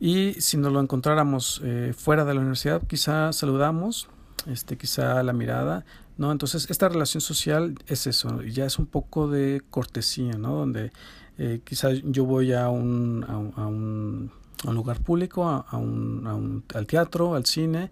y 0.00 0.34
si 0.34 0.56
nos 0.56 0.72
lo 0.72 0.80
encontráramos 0.80 1.60
eh, 1.64 1.92
fuera 1.96 2.24
de 2.24 2.34
la 2.34 2.40
universidad, 2.40 2.82
quizá 2.86 3.32
saludamos, 3.32 4.08
este, 4.46 4.76
quizá 4.76 5.22
la 5.22 5.32
mirada, 5.32 5.84
¿no? 6.16 6.32
Entonces, 6.32 6.70
esta 6.70 6.88
relación 6.88 7.20
social 7.20 7.74
es 7.86 8.06
eso, 8.06 8.42
ya 8.42 8.66
es 8.66 8.78
un 8.78 8.86
poco 8.86 9.28
de 9.28 9.62
cortesía, 9.70 10.34
¿no? 10.34 10.54
Donde 10.54 10.92
eh, 11.38 11.60
quizá 11.64 11.90
yo 11.90 12.24
voy 12.24 12.52
a 12.52 12.68
un, 12.68 13.24
a, 13.28 13.36
un, 13.36 13.52
a 13.56 14.68
un, 14.68 14.74
lugar 14.74 15.00
público, 15.00 15.44
a, 15.44 15.76
un, 15.76 16.64
al 16.74 16.86
teatro, 16.86 17.34
al 17.34 17.46
cine, 17.46 17.90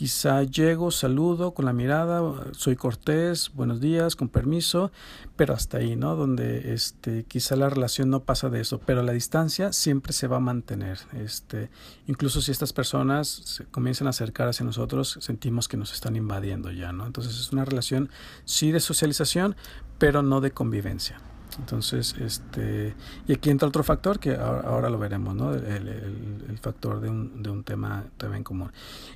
Quizá 0.00 0.44
llego, 0.44 0.90
saludo 0.90 1.52
con 1.52 1.66
la 1.66 1.74
mirada, 1.74 2.22
soy 2.52 2.74
cortés, 2.74 3.50
buenos 3.52 3.82
días, 3.82 4.16
con 4.16 4.30
permiso, 4.30 4.90
pero 5.36 5.52
hasta 5.52 5.76
ahí, 5.76 5.94
¿no? 5.94 6.16
Donde 6.16 6.72
este, 6.72 7.24
quizá 7.24 7.54
la 7.54 7.68
relación 7.68 8.08
no 8.08 8.20
pasa 8.20 8.48
de 8.48 8.62
eso, 8.62 8.80
pero 8.80 9.02
la 9.02 9.12
distancia 9.12 9.74
siempre 9.74 10.14
se 10.14 10.26
va 10.26 10.38
a 10.38 10.40
mantener. 10.40 11.00
Este, 11.12 11.68
incluso 12.06 12.40
si 12.40 12.50
estas 12.50 12.72
personas 12.72 13.28
se 13.28 13.66
comienzan 13.66 14.06
a 14.06 14.10
acercar 14.10 14.48
hacia 14.48 14.64
nosotros, 14.64 15.18
sentimos 15.20 15.68
que 15.68 15.76
nos 15.76 15.92
están 15.92 16.16
invadiendo 16.16 16.72
ya, 16.72 16.92
¿no? 16.94 17.04
Entonces 17.04 17.38
es 17.38 17.52
una 17.52 17.66
relación 17.66 18.08
sí 18.46 18.72
de 18.72 18.80
socialización, 18.80 19.54
pero 19.98 20.22
no 20.22 20.40
de 20.40 20.52
convivencia. 20.52 21.20
Entonces, 21.58 22.14
este, 22.20 22.94
y 23.26 23.32
aquí 23.32 23.50
entra 23.50 23.68
otro 23.68 23.82
factor 23.82 24.18
que 24.18 24.36
ahora, 24.36 24.88
lo 24.90 24.98
veremos, 24.98 25.34
¿no? 25.34 25.54
El, 25.54 26.58
factor 26.60 27.00
de 27.00 27.08
un, 27.08 27.42
de 27.42 27.50
un 27.50 27.64
tema 27.64 28.04
también 28.16 28.44
común. 28.44 28.70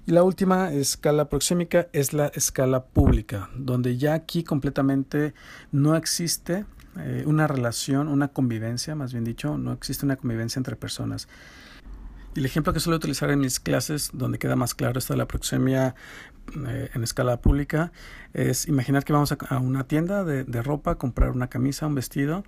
Y 0.07 0.13
la 0.13 0.23
última 0.23 0.73
escala 0.73 1.29
proxémica 1.29 1.89
es 1.93 2.13
la 2.13 2.29
escala 2.29 2.85
pública, 2.85 3.51
donde 3.55 3.97
ya 3.99 4.15
aquí 4.15 4.45
completamente 4.45 5.35
no 5.73 5.95
existe 5.97 6.65
eh, 6.99 7.25
una 7.27 7.47
relación, 7.47 8.09
una 8.09 8.29
convivencia, 8.29 8.95
más 8.95 9.13
bien 9.13 9.25
dicho, 9.25 9.59
no 9.59 9.73
existe 9.73 10.07
una 10.07 10.17
convivencia 10.17 10.61
entre 10.61 10.77
personas. 10.77 11.29
El 12.35 12.45
ejemplo 12.45 12.73
que 12.73 12.81
suelo 12.81 12.97
utilizar 12.97 13.31
en 13.31 13.41
mis 13.41 13.61
clases, 13.61 14.11
donde 14.13 14.39
queda 14.39 14.57
más 14.57 14.75
claro 14.75 14.99
esto 14.99 15.13
de 15.13 15.19
la 15.19 15.29
proxemia 15.29 15.95
eh, 16.67 16.91
en 16.93 17.03
escala 17.05 17.41
pública, 17.41 17.93
es 18.33 18.67
imaginar 18.67 19.05
que 19.05 19.13
vamos 19.13 19.33
a, 19.33 19.59
una 19.59 19.85
tienda 19.85 20.25
de, 20.25 20.45
de, 20.45 20.63
ropa 20.63 20.97
comprar 20.97 21.31
una 21.31 21.49
camisa, 21.49 21.87
un 21.87 21.95
vestido, 21.95 22.45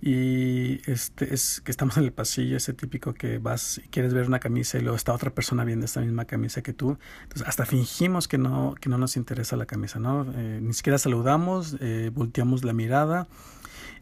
y 0.00 0.80
este 0.90 1.32
es 1.32 1.60
que 1.62 1.70
estamos 1.70 1.96
en 1.96 2.04
el 2.04 2.12
pasillo, 2.12 2.56
ese 2.56 2.74
típico 2.74 3.14
que 3.14 3.38
vas 3.38 3.78
y 3.78 3.88
quieres 3.88 4.12
ver 4.12 4.26
una 4.26 4.38
camisa 4.38 4.78
y 4.78 4.82
luego 4.82 4.96
está 4.96 5.12
otra 5.12 5.30
persona 5.34 5.64
viendo 5.64 5.86
esta 5.86 6.00
misma 6.00 6.26
camisa 6.26 6.62
que 6.62 6.72
tú. 6.72 6.98
Entonces 7.22 7.48
hasta 7.48 7.64
fingimos 7.64 8.28
que 8.28 8.38
no, 8.38 8.74
que 8.80 8.88
no 8.88 8.98
nos 8.98 9.16
interesa 9.16 9.56
la 9.56 9.66
camisa, 9.66 9.98
¿no? 9.98 10.26
Eh, 10.36 10.60
ni 10.62 10.74
siquiera 10.74 10.98
saludamos, 10.98 11.76
eh, 11.80 12.10
volteamos 12.14 12.62
la 12.62 12.74
mirada 12.74 13.26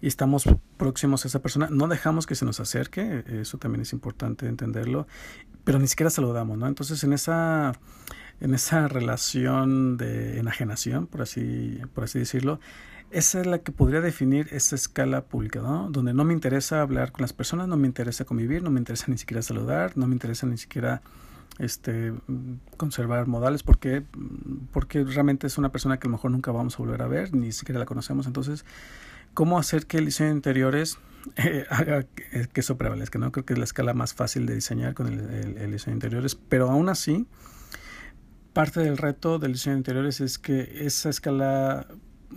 y 0.00 0.06
estamos 0.06 0.44
próximos 0.76 1.24
a 1.24 1.28
esa 1.28 1.40
persona, 1.40 1.68
no 1.70 1.88
dejamos 1.88 2.26
que 2.26 2.34
se 2.34 2.44
nos 2.44 2.60
acerque, 2.60 3.24
eso 3.28 3.58
también 3.58 3.82
es 3.82 3.92
importante 3.92 4.46
entenderlo, 4.46 5.06
pero 5.64 5.78
ni 5.78 5.86
siquiera 5.86 6.10
saludamos, 6.10 6.58
¿no? 6.58 6.66
Entonces 6.66 7.02
en 7.04 7.12
esa 7.12 7.72
en 8.40 8.52
esa 8.52 8.88
relación 8.88 9.96
de 9.96 10.38
enajenación, 10.38 11.06
por 11.06 11.22
así 11.22 11.80
por 11.94 12.04
así 12.04 12.18
decirlo, 12.18 12.60
esa 13.10 13.40
es 13.40 13.46
la 13.46 13.58
que 13.60 13.70
podría 13.70 14.00
definir 14.00 14.48
esa 14.50 14.74
escala 14.74 15.24
pública, 15.26 15.60
¿no? 15.60 15.88
Donde 15.90 16.12
no 16.12 16.24
me 16.24 16.34
interesa 16.34 16.80
hablar 16.80 17.12
con 17.12 17.22
las 17.22 17.32
personas, 17.32 17.68
no 17.68 17.76
me 17.76 17.86
interesa 17.86 18.24
convivir, 18.24 18.62
no 18.62 18.70
me 18.70 18.80
interesa 18.80 19.06
ni 19.08 19.18
siquiera 19.18 19.40
saludar, 19.40 19.96
no 19.96 20.06
me 20.08 20.14
interesa 20.14 20.46
ni 20.46 20.58
siquiera 20.58 21.00
este 21.58 22.12
conservar 22.76 23.26
modales 23.26 23.62
porque 23.62 24.02
porque 24.72 25.04
realmente 25.04 25.46
es 25.46 25.56
una 25.56 25.70
persona 25.70 25.98
que 25.98 26.08
a 26.08 26.10
lo 26.10 26.16
mejor 26.16 26.30
nunca 26.30 26.50
vamos 26.50 26.74
a 26.74 26.78
volver 26.78 27.02
a 27.02 27.06
ver, 27.06 27.34
ni 27.34 27.52
siquiera 27.52 27.78
la 27.78 27.86
conocemos, 27.86 28.26
entonces 28.26 28.64
cómo 29.34 29.58
hacer 29.58 29.86
que 29.86 29.98
el 29.98 30.06
diseño 30.06 30.30
de 30.30 30.36
interiores 30.36 30.98
eh, 31.36 31.66
haga 31.68 32.04
que, 32.04 32.48
eso 32.54 32.78
prevalezca. 32.78 33.18
¿no? 33.18 33.32
Creo 33.32 33.44
que 33.44 33.52
es 33.52 33.58
la 33.58 33.64
escala 33.64 33.94
más 33.94 34.14
fácil 34.14 34.46
de 34.46 34.54
diseñar 34.54 34.94
con 34.94 35.08
el, 35.08 35.70
diseño 35.70 35.92
de 35.92 35.96
interiores, 35.96 36.34
pero 36.34 36.70
aún 36.70 36.88
así, 36.88 37.26
parte 38.52 38.80
del 38.80 38.96
reto 38.96 39.38
del 39.38 39.52
diseño 39.52 39.74
de 39.74 39.80
interiores 39.80 40.20
es 40.20 40.38
que 40.38 40.86
esa 40.86 41.10
escala 41.10 41.86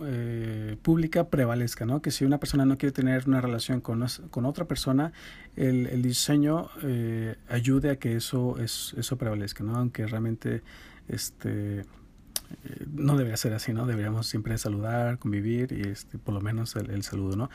eh, 0.04 0.76
pública 0.82 1.28
prevalezca, 1.28 1.86
¿no? 1.86 2.02
Que 2.02 2.10
si 2.10 2.24
una 2.24 2.38
persona 2.38 2.64
no 2.64 2.78
quiere 2.78 2.92
tener 2.92 3.28
una 3.28 3.40
relación 3.40 3.80
con, 3.80 4.02
otra 4.46 4.64
persona, 4.66 5.12
el, 5.56 5.86
el 5.86 6.02
diseño 6.02 6.68
eh, 6.82 7.36
ayude 7.48 7.90
a 7.90 7.96
que 7.96 8.16
eso, 8.16 8.58
es, 8.58 8.94
eso 8.96 9.16
prevalezca, 9.16 9.64
¿no? 9.64 9.76
Aunque 9.76 10.06
realmente 10.06 10.62
este, 11.08 11.84
eh, 12.64 12.86
no 12.94 13.16
debería 13.16 13.36
ser 13.36 13.52
así, 13.52 13.72
¿no? 13.72 13.86
Deberíamos 13.86 14.26
siempre 14.26 14.56
saludar, 14.56 15.18
convivir 15.18 15.72
y 15.72 15.88
este, 15.88 16.18
por 16.18 16.34
lo 16.34 16.40
menos 16.40 16.76
el, 16.76 17.02
saludo, 17.02 17.36
¿no? 17.36 17.50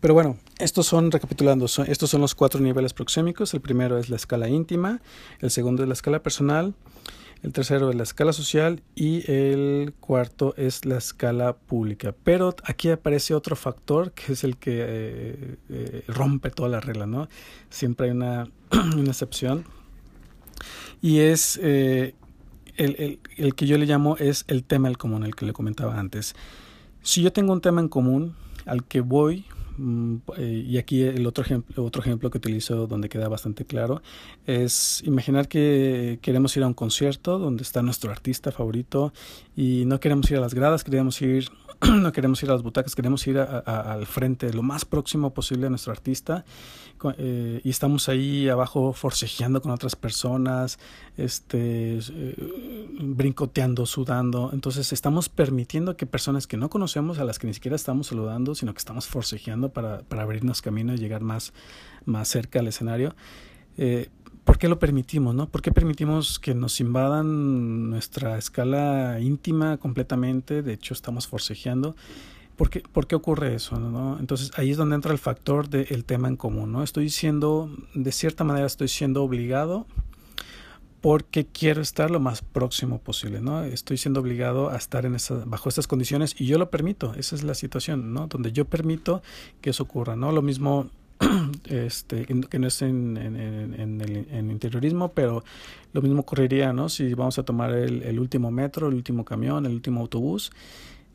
Pero 0.00 0.14
bueno, 0.14 0.38
estos 0.58 0.86
son, 0.86 1.10
recapitulando, 1.10 1.64
estos 1.64 2.10
son 2.10 2.20
los 2.20 2.34
cuatro 2.34 2.60
niveles 2.60 2.92
proxémicos. 2.92 3.54
El 3.54 3.60
primero 3.60 3.98
es 3.98 4.10
la 4.10 4.16
escala 4.16 4.48
íntima, 4.48 5.00
el 5.40 5.50
segundo 5.50 5.82
es 5.82 5.88
la 5.88 5.94
escala 5.94 6.22
personal, 6.22 6.74
el 7.44 7.52
tercero 7.52 7.90
es 7.90 7.94
la 7.94 8.02
escala 8.02 8.32
social 8.32 8.82
y 8.96 9.30
el 9.30 9.94
cuarto 10.00 10.54
es 10.56 10.84
la 10.84 10.96
escala 10.96 11.54
pública. 11.54 12.14
Pero 12.24 12.56
aquí 12.64 12.88
aparece 12.88 13.34
otro 13.34 13.54
factor 13.54 14.12
que 14.12 14.32
es 14.32 14.42
el 14.42 14.56
que 14.56 14.78
eh, 14.80 15.56
eh, 15.68 16.04
rompe 16.08 16.50
toda 16.50 16.68
la 16.68 16.80
regla, 16.80 17.06
¿no? 17.06 17.28
Siempre 17.68 18.06
hay 18.06 18.12
una, 18.12 18.48
una 18.96 19.10
excepción 19.10 19.64
y 21.00 21.18
es 21.20 21.58
el, 21.58 22.14
el, 23.36 23.54
que 23.54 23.66
yo 23.66 23.78
le 23.78 23.86
llamo 23.86 24.16
es 24.16 24.44
el 24.48 24.64
tema 24.64 24.88
el 24.88 24.96
común, 24.96 25.22
el 25.24 25.36
que 25.36 25.44
le 25.44 25.52
comentaba 25.52 26.00
antes. 26.00 26.34
Si 27.02 27.22
yo 27.22 27.32
tengo 27.32 27.52
un 27.52 27.60
tema 27.60 27.80
en 27.80 27.88
común 27.88 28.34
al 28.64 28.84
que 28.84 29.02
voy 29.02 29.40
eh, 29.40 29.44
y 29.78 30.78
aquí 30.78 31.02
el 31.02 31.26
otro 31.26 31.42
ejemplo, 31.44 31.84
otro 31.84 32.02
ejemplo 32.02 32.30
que 32.30 32.38
utilizo 32.38 32.86
donde 32.86 33.08
queda 33.08 33.28
bastante 33.28 33.64
claro 33.64 34.02
es 34.46 35.02
imaginar 35.04 35.48
que 35.48 36.18
queremos 36.22 36.56
ir 36.56 36.62
a 36.62 36.66
un 36.66 36.74
concierto 36.74 37.38
donde 37.38 37.62
está 37.62 37.82
nuestro 37.82 38.10
artista 38.10 38.52
favorito 38.52 39.12
y 39.56 39.84
no 39.86 40.00
queremos 40.00 40.30
ir 40.30 40.36
a 40.36 40.40
las 40.40 40.54
gradas, 40.54 40.84
queremos 40.84 41.20
ir 41.22 41.50
no 42.00 42.12
queremos 42.12 42.42
ir 42.42 42.50
a 42.50 42.52
las 42.52 42.62
butacas, 42.62 42.94
queremos 42.94 43.26
ir 43.26 43.38
al 43.38 44.06
frente, 44.06 44.52
lo 44.52 44.62
más 44.62 44.84
próximo 44.84 45.34
posible 45.34 45.66
a 45.66 45.70
nuestro 45.70 45.92
artista. 45.92 46.44
Eh, 47.18 47.60
y 47.62 47.70
estamos 47.70 48.08
ahí 48.08 48.48
abajo 48.48 48.92
forcejeando 48.92 49.60
con 49.60 49.70
otras 49.70 49.94
personas, 49.94 50.78
este, 51.16 51.98
eh, 51.98 52.88
brincoteando, 53.00 53.84
sudando. 53.84 54.50
Entonces 54.52 54.92
estamos 54.92 55.28
permitiendo 55.28 55.96
que 55.96 56.06
personas 56.06 56.46
que 56.46 56.56
no 56.56 56.70
conocemos, 56.70 57.18
a 57.18 57.24
las 57.24 57.38
que 57.38 57.46
ni 57.46 57.54
siquiera 57.54 57.76
estamos 57.76 58.06
saludando, 58.06 58.54
sino 58.54 58.72
que 58.72 58.78
estamos 58.78 59.06
forcejeando 59.06 59.70
para, 59.70 60.00
para 60.02 60.22
abrirnos 60.22 60.62
camino 60.62 60.94
y 60.94 60.98
llegar 60.98 61.22
más, 61.22 61.52
más 62.06 62.28
cerca 62.28 62.60
al 62.60 62.68
escenario. 62.68 63.14
Eh, 63.76 64.08
¿Por 64.44 64.58
qué 64.58 64.68
lo 64.68 64.78
permitimos? 64.78 65.34
¿no? 65.34 65.48
¿Por 65.48 65.62
qué 65.62 65.72
permitimos 65.72 66.38
que 66.38 66.54
nos 66.54 66.78
invadan 66.80 67.90
nuestra 67.90 68.36
escala 68.38 69.18
íntima 69.20 69.78
completamente? 69.78 70.62
De 70.62 70.74
hecho, 70.74 70.92
estamos 70.94 71.26
forcejeando. 71.26 71.96
¿Por 72.56 72.70
qué, 72.70 72.80
¿Por 72.80 73.06
qué 73.06 73.16
ocurre 73.16 73.54
eso? 73.54 73.78
¿no? 73.78 74.18
Entonces 74.20 74.52
ahí 74.56 74.70
es 74.70 74.76
donde 74.76 74.94
entra 74.94 75.12
el 75.12 75.18
factor 75.18 75.68
del 75.68 76.04
tema 76.04 76.28
en 76.28 76.36
común. 76.36 76.72
¿no? 76.72 76.82
Estoy 76.82 77.08
siendo, 77.08 77.74
de 77.94 78.12
cierta 78.12 78.44
manera, 78.44 78.66
estoy 78.66 78.88
siendo 78.88 79.24
obligado 79.24 79.86
porque 81.04 81.46
quiero 81.46 81.82
estar 81.82 82.10
lo 82.10 82.18
más 82.18 82.40
próximo 82.40 82.98
posible, 82.98 83.42
¿no? 83.42 83.62
Estoy 83.62 83.98
siendo 83.98 84.20
obligado 84.20 84.70
a 84.70 84.76
estar 84.76 85.04
en 85.04 85.14
esa, 85.14 85.42
bajo 85.44 85.68
estas 85.68 85.86
condiciones 85.86 86.34
y 86.38 86.46
yo 86.46 86.56
lo 86.56 86.70
permito, 86.70 87.12
esa 87.18 87.36
es 87.36 87.42
la 87.42 87.52
situación, 87.52 88.14
¿no? 88.14 88.26
Donde 88.26 88.52
yo 88.52 88.64
permito 88.64 89.22
que 89.60 89.68
eso 89.68 89.82
ocurra, 89.82 90.16
¿no? 90.16 90.32
Lo 90.32 90.40
mismo 90.40 90.88
este, 91.64 92.26
que 92.26 92.58
no 92.58 92.66
es 92.66 92.82
en, 92.82 93.16
en, 93.16 94.00
el 94.00 94.50
interiorismo, 94.50 95.12
pero 95.12 95.44
lo 95.92 96.02
mismo 96.02 96.20
ocurriría 96.20 96.72
¿no? 96.72 96.88
si 96.88 97.14
vamos 97.14 97.38
a 97.38 97.44
tomar 97.44 97.72
el, 97.72 98.18
último 98.18 98.50
metro, 98.50 98.88
el 98.88 98.94
último 98.94 99.24
camión, 99.24 99.66
el 99.66 99.72
último 99.72 100.00
autobús 100.00 100.50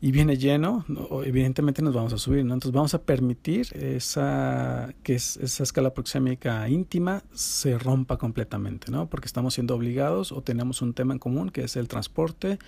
y 0.02 0.12
viene 0.12 0.38
lleno, 0.38 0.86
evidentemente 1.26 1.82
nos 1.82 1.92
vamos 1.92 2.14
a 2.14 2.18
subir, 2.18 2.42
¿no? 2.42 2.54
Entonces 2.54 2.74
vamos 2.74 2.94
a 2.94 3.02
permitir 3.02 3.66
esa, 3.74 4.94
que 5.02 5.14
esa 5.16 5.62
escala 5.62 5.92
proxémica 5.92 6.66
íntima 6.70 7.22
se 7.34 7.76
rompa 7.76 8.16
completamente, 8.16 8.90
¿no? 8.90 9.10
Porque 9.10 9.26
estamos 9.26 9.52
siendo 9.52 9.74
obligados 9.74 10.32
o 10.32 10.40
tenemos 10.40 10.80
un 10.80 10.94
tema 10.94 11.12
en 11.12 11.18
común 11.18 11.50
que 11.50 11.64
es 11.64 11.76
el 11.76 11.86
transporte, 11.86 12.58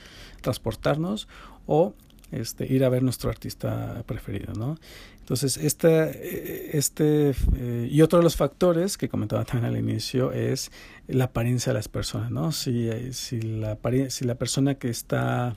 transportarnos 0.42 1.26
o 1.66 1.94
este, 2.32 2.70
ir 2.70 2.84
a 2.84 2.90
ver 2.90 3.02
nuestro 3.02 3.30
artista 3.30 4.02
preferido, 4.06 4.52
¿no? 4.54 4.76
Entonces, 5.22 5.56
este, 5.56 6.76
este 6.76 7.32
eh, 7.54 7.88
y 7.88 8.02
otro 8.02 8.18
de 8.18 8.24
los 8.24 8.34
factores 8.34 8.98
que 8.98 9.08
comentaba 9.08 9.44
también 9.44 9.72
al 9.72 9.78
inicio 9.78 10.32
es 10.32 10.72
la 11.06 11.26
apariencia 11.26 11.72
de 11.72 11.78
las 11.78 11.86
personas, 11.86 12.32
¿no? 12.32 12.50
Si, 12.50 12.88
eh, 12.88 13.12
si, 13.12 13.40
la, 13.40 13.78
si 14.08 14.24
la 14.24 14.34
persona 14.34 14.74
que 14.74 14.90
está 14.90 15.54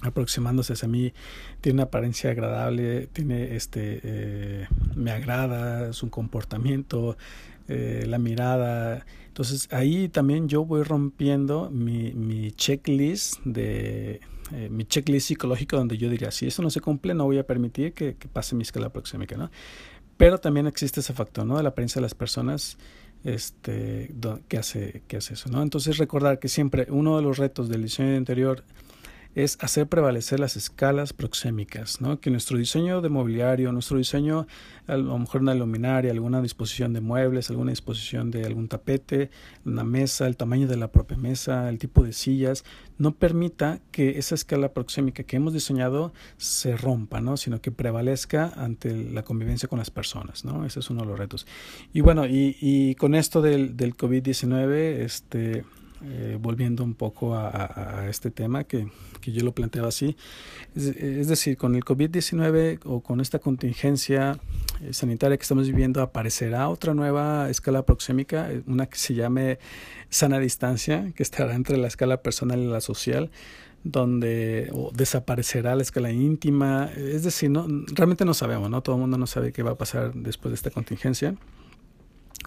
aproximándose 0.00 0.72
hacia 0.72 0.88
mí 0.88 1.12
tiene 1.60 1.76
una 1.76 1.82
apariencia 1.84 2.30
agradable, 2.30 3.06
tiene 3.08 3.54
este, 3.54 4.00
eh, 4.02 4.66
me 4.96 5.10
agrada 5.10 5.92
su 5.92 6.08
comportamiento, 6.08 7.18
la 7.66 8.18
mirada. 8.18 9.06
Entonces 9.28 9.68
ahí 9.72 10.08
también 10.08 10.48
yo 10.48 10.64
voy 10.66 10.82
rompiendo 10.82 11.70
mi, 11.70 12.12
mi 12.12 12.50
checklist 12.52 13.40
de, 13.44 14.20
eh, 14.52 14.68
mi 14.70 14.84
checklist 14.84 15.28
psicológico 15.28 15.76
donde 15.76 15.96
yo 15.96 16.08
diría, 16.10 16.30
si 16.30 16.46
eso 16.46 16.62
no 16.62 16.70
se 16.70 16.80
cumple, 16.80 17.14
no 17.14 17.24
voy 17.24 17.38
a 17.38 17.46
permitir 17.46 17.92
que, 17.92 18.16
pase 18.32 18.54
mi 18.54 18.62
escala 18.62 18.90
proxémica, 18.90 19.36
¿no? 19.36 19.50
Pero 20.16 20.38
también 20.38 20.66
existe 20.66 21.00
ese 21.00 21.12
factor, 21.12 21.46
¿no? 21.46 21.56
De 21.56 21.62
la 21.62 21.70
apariencia 21.70 22.00
de 22.00 22.02
las 22.02 22.14
personas 22.14 22.76
este, 23.24 24.14
que, 24.48 24.58
hace, 24.58 25.02
que 25.08 25.16
hace 25.16 25.34
eso, 25.34 25.48
¿no? 25.50 25.62
Entonces 25.62 25.96
recordar 25.96 26.38
que 26.38 26.48
siempre 26.48 26.86
uno 26.90 27.16
de 27.16 27.22
los 27.22 27.38
retos 27.38 27.68
del 27.68 27.82
diseño 27.82 28.16
interior 28.16 28.64
es 29.34 29.58
hacer 29.60 29.88
prevalecer 29.88 30.38
las 30.38 30.56
escalas 30.56 31.12
proxémicas, 31.12 32.00
¿no? 32.00 32.20
que 32.20 32.30
nuestro 32.30 32.56
diseño 32.56 33.00
de 33.00 33.08
mobiliario, 33.08 33.72
nuestro 33.72 33.98
diseño, 33.98 34.46
a 34.86 34.96
lo 34.96 35.18
mejor 35.18 35.40
una 35.40 35.54
luminaria, 35.54 36.12
alguna 36.12 36.40
disposición 36.40 36.92
de 36.92 37.00
muebles, 37.00 37.50
alguna 37.50 37.70
disposición 37.70 38.30
de 38.30 38.44
algún 38.44 38.68
tapete, 38.68 39.30
una 39.64 39.82
mesa, 39.82 40.26
el 40.26 40.36
tamaño 40.36 40.68
de 40.68 40.76
la 40.76 40.88
propia 40.88 41.16
mesa, 41.16 41.68
el 41.68 41.78
tipo 41.78 42.04
de 42.04 42.12
sillas, 42.12 42.64
no 42.96 43.12
permita 43.16 43.80
que 43.90 44.18
esa 44.18 44.36
escala 44.36 44.72
proxémica 44.72 45.24
que 45.24 45.36
hemos 45.36 45.52
diseñado 45.52 46.12
se 46.36 46.76
rompa, 46.76 47.20
¿no? 47.20 47.36
sino 47.36 47.60
que 47.60 47.72
prevalezca 47.72 48.52
ante 48.56 48.94
la 48.94 49.24
convivencia 49.24 49.68
con 49.68 49.80
las 49.80 49.90
personas. 49.90 50.44
¿no? 50.44 50.64
Ese 50.64 50.78
es 50.78 50.90
uno 50.90 51.00
de 51.02 51.08
los 51.08 51.18
retos. 51.18 51.46
Y 51.92 52.02
bueno, 52.02 52.24
y, 52.26 52.94
con 52.94 53.14
esto 53.14 53.42
del, 53.42 53.76
del 53.76 53.96
COVID-19, 53.96 54.72
este 54.72 55.64
eh, 56.06 56.36
volviendo 56.38 56.84
un 56.84 56.94
poco 56.94 57.34
a, 57.34 58.06
este 58.10 58.30
tema 58.30 58.64
que, 58.64 58.88
que, 59.22 59.32
yo 59.32 59.42
lo 59.42 59.52
planteaba 59.52 59.88
así, 59.88 60.16
es, 60.74 61.28
decir, 61.28 61.56
con 61.56 61.74
el 61.74 61.84
COVID-19 61.84 62.80
o 62.84 63.00
con 63.00 63.20
esta 63.20 63.38
contingencia 63.38 64.38
eh, 64.82 64.92
sanitaria 64.92 65.38
que 65.38 65.42
estamos 65.42 65.66
viviendo, 65.66 66.02
aparecerá 66.02 66.68
otra 66.68 66.92
nueva 66.92 67.48
escala 67.48 67.86
proxémica, 67.86 68.52
eh, 68.52 68.62
una 68.66 68.86
que 68.86 68.98
se 68.98 69.14
llame 69.14 69.58
sana 70.10 70.38
distancia, 70.38 71.10
que 71.14 71.22
estará 71.22 71.54
entre 71.54 71.78
la 71.78 71.86
escala 71.86 72.22
personal 72.22 72.60
y 72.60 72.66
la 72.66 72.80
social 72.80 73.30
donde 73.82 74.72
desaparecerá 74.94 75.74
la 75.74 75.82
escala 75.82 76.10
íntima, 76.10 76.90
es 76.96 77.22
decir, 77.22 77.50
no, 77.50 77.66
realmente 77.92 78.24
no 78.24 78.32
sabemos, 78.32 78.70
¿no? 78.70 78.82
Todo 78.82 78.96
el 78.96 79.00
mundo 79.02 79.18
no 79.18 79.26
sabe 79.26 79.52
qué 79.52 79.62
va 79.62 79.72
a 79.72 79.78
pasar 79.78 80.14
después 80.14 80.50
de 80.50 80.56
esta 80.56 80.70
contingencia 80.70 81.34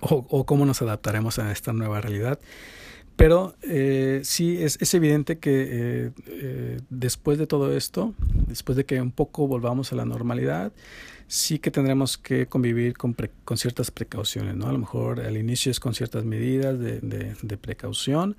o, 0.01 0.25
o 0.29 0.45
cómo 0.45 0.65
nos 0.65 0.81
adaptaremos 0.81 1.39
a 1.39 1.51
esta 1.51 1.73
nueva 1.73 2.01
realidad. 2.01 2.39
Pero 3.17 3.55
eh, 3.63 4.21
sí 4.23 4.63
es, 4.63 4.77
es, 4.79 4.93
evidente 4.93 5.39
que 5.39 5.51
eh, 5.51 6.11
eh, 6.27 6.79
después 6.91 7.39
de 7.39 7.47
todo 7.47 7.75
esto, 7.75 8.13
después 8.47 8.75
de 8.77 8.85
que 8.85 9.01
un 9.01 9.11
poco 9.11 9.47
volvamos 9.47 9.91
a 9.91 9.95
la 9.95 10.05
normalidad, 10.05 10.71
sí 11.27 11.57
que 11.57 11.71
tendremos 11.71 12.19
que 12.19 12.45
convivir 12.45 12.95
con, 12.95 13.15
con 13.43 13.57
ciertas 13.57 13.89
precauciones, 13.89 14.55
¿no? 14.55 14.67
A 14.67 14.71
lo 14.71 14.77
mejor 14.77 15.19
al 15.19 15.35
inicio 15.35 15.71
es 15.71 15.79
con 15.79 15.95
ciertas 15.95 16.25
medidas 16.25 16.79
de, 16.79 16.99
de, 16.99 17.35
de, 17.41 17.57
precaución, 17.57 18.37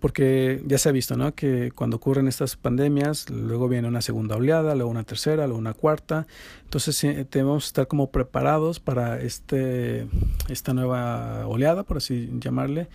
porque 0.00 0.62
ya 0.64 0.78
se 0.78 0.88
ha 0.88 0.92
visto, 0.92 1.18
¿no? 1.18 1.34
Que 1.34 1.70
cuando 1.74 1.98
ocurren 1.98 2.26
estas 2.26 2.56
pandemias, 2.56 3.28
luego 3.28 3.68
viene 3.68 3.88
una 3.88 4.00
segunda 4.00 4.36
oleada, 4.36 4.74
luego 4.74 4.90
una 4.90 5.04
tercera, 5.04 5.46
luego 5.46 5.58
una 5.58 5.74
cuarta, 5.74 6.26
entonces 6.64 6.98
debemos 7.30 7.66
estar 7.66 7.88
como 7.88 8.10
preparados 8.10 8.80
para 8.80 9.20
este, 9.20 10.08
esta 10.48 10.72
nueva 10.72 11.46
oleada, 11.46 11.82
por 11.82 11.98
así 11.98 12.30
llamarle, 12.40 12.88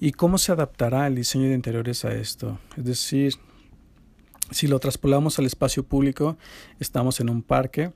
¿Y 0.00 0.12
cómo 0.12 0.38
se 0.38 0.52
adaptará 0.52 1.06
el 1.06 1.14
diseño 1.14 1.48
de 1.48 1.54
interiores 1.54 2.04
a 2.04 2.12
esto? 2.12 2.58
Es 2.76 2.84
decir, 2.84 3.34
si 4.50 4.66
lo 4.66 4.78
traspolamos 4.78 5.38
al 5.38 5.46
espacio 5.46 5.84
público, 5.84 6.36
estamos 6.78 7.20
en 7.20 7.30
un 7.30 7.42
parque 7.42 7.92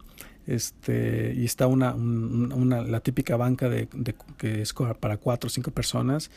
este, 0.47 1.35
y 1.37 1.45
está 1.45 1.67
una, 1.67 1.95
la 1.95 3.01
típica 3.01 3.37
banca 3.37 3.69
de, 3.69 3.89
que 4.39 4.63
es 4.63 4.73
para 5.01 5.19
cuatro 5.19 5.49
o 5.49 5.51
cinco 5.51 5.71
personas. 5.71 6.31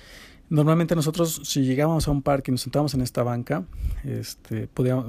Normalmente 0.50 0.96
nosotros, 0.96 1.42
si 1.46 1.64
llegábamos 1.64 2.10
a 2.10 2.12
un 2.12 2.22
parque 2.22 2.52
y 2.52 2.54
nos 2.54 2.62
sentábamos 2.62 2.94
en 2.94 3.02
esta 3.02 3.24
banca, 3.24 3.64
este, 4.04 4.68
podíamos, 4.68 5.06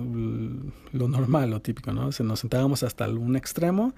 lo 0.93 1.09
normal, 1.09 1.51
lo 1.51 1.61
típico, 1.61 1.93
¿no? 1.93 2.11
nos 2.17 2.41
sentábamos 2.41 2.85
hasta 2.85 3.09
un 3.09 3.35
extremo 3.35 3.93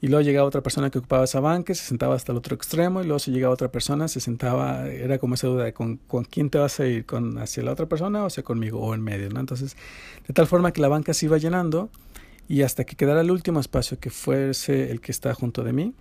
y 0.00 0.08
luego 0.08 0.22
llegaba 0.22 0.46
otra 0.46 0.60
persona 0.60 0.90
que 0.90 0.98
ocupaba 0.98 1.24
esa 1.24 1.40
banca, 1.40 1.74
se 1.74 1.84
sentaba 1.84 2.14
hasta 2.14 2.32
el 2.32 2.38
otro 2.38 2.54
extremo 2.54 3.00
y 3.00 3.04
luego 3.04 3.18
si 3.18 3.32
llegaba 3.32 3.52
otra 3.52 3.70
persona, 3.70 4.06
se 4.06 4.20
sentaba, 4.20 4.86
era 4.86 5.18
como 5.18 5.34
esa 5.34 5.48
duda 5.48 5.64
de 5.64 5.72
con, 5.72 5.96
con 5.96 6.24
quién 6.24 6.50
te 6.50 6.58
vas 6.58 6.78
a 6.78 6.86
ir, 6.86 7.04
con 7.04 7.38
hacia 7.38 7.64
la 7.64 7.72
otra 7.72 7.86
persona 7.86 8.22
o 8.22 8.26
hacia 8.26 8.44
conmigo 8.44 8.80
o 8.80 8.94
en 8.94 9.02
medio, 9.02 9.28
¿no? 9.30 9.40
Entonces, 9.40 9.76
de 10.26 10.34
tal 10.34 10.46
forma 10.46 10.72
que 10.72 10.80
la 10.80 10.88
banca 10.88 11.14
se 11.14 11.26
iba 11.26 11.36
llenando 11.38 11.90
y 12.48 12.62
hasta 12.62 12.84
que 12.84 12.94
quedara 12.94 13.22
el 13.22 13.30
último 13.30 13.58
espacio 13.58 13.98
que 13.98 14.10
fuese 14.10 14.90
el 14.90 15.00
que 15.00 15.10
está 15.10 15.34
junto 15.34 15.64
de 15.64 15.72
mí, 15.72 15.94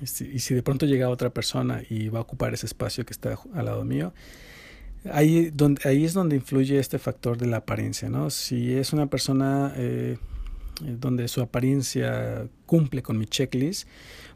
y 0.00 0.06
si, 0.06 0.24
y 0.26 0.38
si 0.40 0.54
de 0.54 0.62
pronto 0.62 0.86
llegaba 0.86 1.12
otra 1.12 1.30
persona 1.30 1.82
y 1.88 2.08
va 2.08 2.18
a 2.18 2.22
ocupar 2.22 2.54
ese 2.54 2.66
espacio 2.66 3.06
que 3.06 3.12
está 3.12 3.38
al 3.54 3.64
lado 3.64 3.84
mío, 3.84 4.12
ahí, 5.12 5.50
donde, 5.54 5.88
ahí 5.88 6.04
es 6.04 6.12
donde 6.12 6.36
influye 6.36 6.78
este 6.78 6.98
factor 6.98 7.38
de 7.38 7.46
la 7.46 7.58
apariencia, 7.58 8.08
¿no? 8.08 8.30
Si 8.30 8.74
es 8.74 8.92
una 8.92 9.06
persona... 9.06 9.72
Eh, 9.76 10.18
donde 10.80 11.28
su 11.28 11.40
apariencia 11.40 12.48
cumple 12.66 13.02
con 13.02 13.18
mi 13.18 13.26
checklist, 13.26 13.88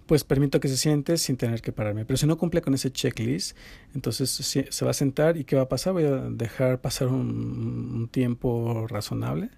pues 0.06 0.24
permito 0.24 0.60
que 0.60 0.68
se 0.68 0.76
siente 0.76 1.16
sin 1.16 1.36
tener 1.36 1.62
que 1.62 1.72
pararme. 1.72 2.04
Pero 2.04 2.16
si 2.16 2.26
no 2.26 2.36
cumple 2.36 2.60
con 2.60 2.74
ese 2.74 2.90
checklist, 2.90 3.56
entonces 3.94 4.30
se 4.30 4.84
va 4.84 4.90
a 4.90 4.94
sentar 4.94 5.36
y 5.36 5.44
¿qué 5.44 5.56
va 5.56 5.62
a 5.62 5.68
pasar? 5.68 5.92
Voy 5.92 6.04
a 6.04 6.16
dejar 6.30 6.80
pasar 6.80 7.08
un, 7.08 8.08
tiempo 8.10 8.86
razonable 8.88 9.50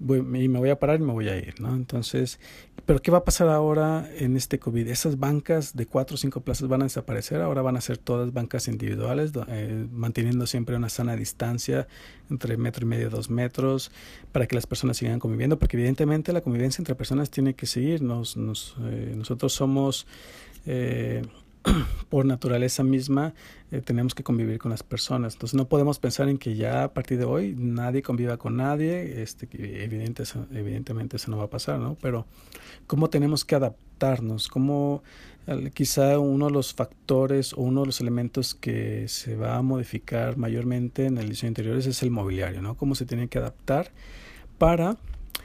y 0.00 0.48
me 0.48 0.58
voy 0.58 0.70
a 0.70 0.78
parar 0.78 1.00
y 1.00 1.04
me 1.04 1.12
voy 1.12 1.28
a 1.28 1.36
ir, 1.36 1.60
¿no? 1.60 1.74
Entonces, 1.74 2.40
pero 2.86 3.00
¿qué 3.00 3.10
va 3.10 3.18
a 3.18 3.24
pasar 3.24 3.48
ahora 3.48 4.08
en 4.16 4.36
este 4.36 4.58
COVID? 4.58 4.88
Esas 4.88 5.18
bancas 5.18 5.76
de 5.76 5.86
cuatro 5.86 6.14
o 6.14 6.18
cinco 6.18 6.40
plazas 6.40 6.68
van 6.68 6.82
a 6.82 6.84
desaparecer, 6.84 7.40
ahora 7.40 7.62
van 7.62 7.76
a 7.76 7.80
ser 7.80 7.98
todas 7.98 8.32
bancas 8.32 8.68
individuales, 8.68 9.32
eh, 9.48 9.86
manteniendo 9.90 10.46
siempre 10.46 10.76
una 10.76 10.88
sana 10.88 11.14
distancia 11.16 11.86
entre 12.30 12.56
metro 12.56 12.84
y 12.84 12.88
medio, 12.88 13.10
dos 13.10 13.30
metros, 13.30 13.92
para 14.32 14.46
que 14.46 14.54
las 14.54 14.66
personas 14.66 14.96
sigan 14.96 15.18
conviviendo, 15.18 15.58
porque 15.58 15.76
evidentemente 15.76 16.32
la 16.32 16.40
convivencia 16.40 16.80
entre 16.80 16.94
personas 16.94 17.30
tiene 17.30 17.54
que 17.54 17.66
seguir, 17.66 18.02
nos, 18.02 18.36
nos, 18.36 18.76
eh, 18.80 19.14
nosotros 19.16 19.52
somos... 19.52 20.06
Eh, 20.66 21.22
por 22.08 22.26
naturaleza 22.26 22.82
misma 22.82 23.34
eh, 23.70 23.80
tenemos 23.80 24.14
que 24.14 24.22
convivir 24.22 24.58
con 24.58 24.70
las 24.70 24.82
personas. 24.82 25.34
Entonces 25.34 25.54
no 25.54 25.68
podemos 25.68 25.98
pensar 25.98 26.28
en 26.28 26.38
que 26.38 26.56
ya 26.56 26.84
a 26.84 26.94
partir 26.94 27.18
de 27.18 27.24
hoy 27.24 27.54
nadie 27.56 28.02
conviva 28.02 28.36
con 28.36 28.56
nadie. 28.56 29.22
Este, 29.22 29.48
evidente, 29.82 30.24
evidentemente 30.52 31.16
eso 31.16 31.30
no 31.30 31.38
va 31.38 31.44
a 31.44 31.50
pasar, 31.50 31.78
¿no? 31.78 31.96
Pero 32.00 32.26
cómo 32.86 33.10
tenemos 33.10 33.44
que 33.44 33.54
adaptarnos, 33.54 34.48
cómo 34.48 35.02
quizá 35.74 36.18
uno 36.18 36.46
de 36.46 36.52
los 36.52 36.72
factores 36.72 37.52
o 37.52 37.62
uno 37.62 37.80
de 37.80 37.86
los 37.86 38.00
elementos 38.00 38.54
que 38.54 39.08
se 39.08 39.34
va 39.34 39.56
a 39.56 39.62
modificar 39.62 40.36
mayormente 40.36 41.06
en 41.06 41.18
el 41.18 41.28
diseño 41.28 41.48
interior 41.48 41.76
es 41.76 42.02
el 42.02 42.10
mobiliario, 42.10 42.62
¿no? 42.62 42.76
Cómo 42.76 42.94
se 42.94 43.06
tiene 43.06 43.28
que 43.28 43.38
adaptar 43.38 43.90
para 44.58 44.96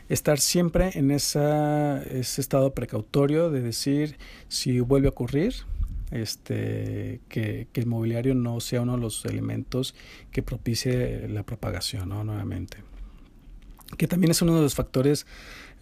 estar 0.10 0.40
siempre 0.40 0.92
en 0.94 1.12
ese 1.12 2.22
estado 2.22 2.74
precautorio 2.74 3.50
de 3.50 3.62
decir 3.62 4.18
si 4.48 4.80
vuelve 4.80 5.08
a 5.08 5.12
ocurrir, 5.12 5.56
este, 6.12 7.22
que, 7.30 7.68
el 7.74 7.86
mobiliario 7.86 8.36
no 8.36 8.60
sea 8.60 8.82
uno 8.82 8.96
de 8.96 9.02
los 9.02 9.26
elementos 9.26 9.96
que 10.32 10.44
propicie 10.44 11.28
la 11.28 11.44
propagación 11.44 12.10
¿no? 12.10 12.24
nuevamente. 12.24 12.78
Que 13.98 14.08
también 14.08 14.32
es 14.32 14.42
uno 14.42 14.56
de 14.56 14.62
los 14.62 14.76
factores, 14.76 15.26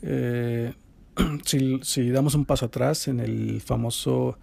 eh, 0.02 0.74
si, 1.46 1.80
si, 1.82 2.10
damos 2.10 2.36
un 2.36 2.46
paso 2.46 2.66
atrás 2.66 3.08
en 3.08 3.20
el 3.20 3.62
famoso 3.62 4.38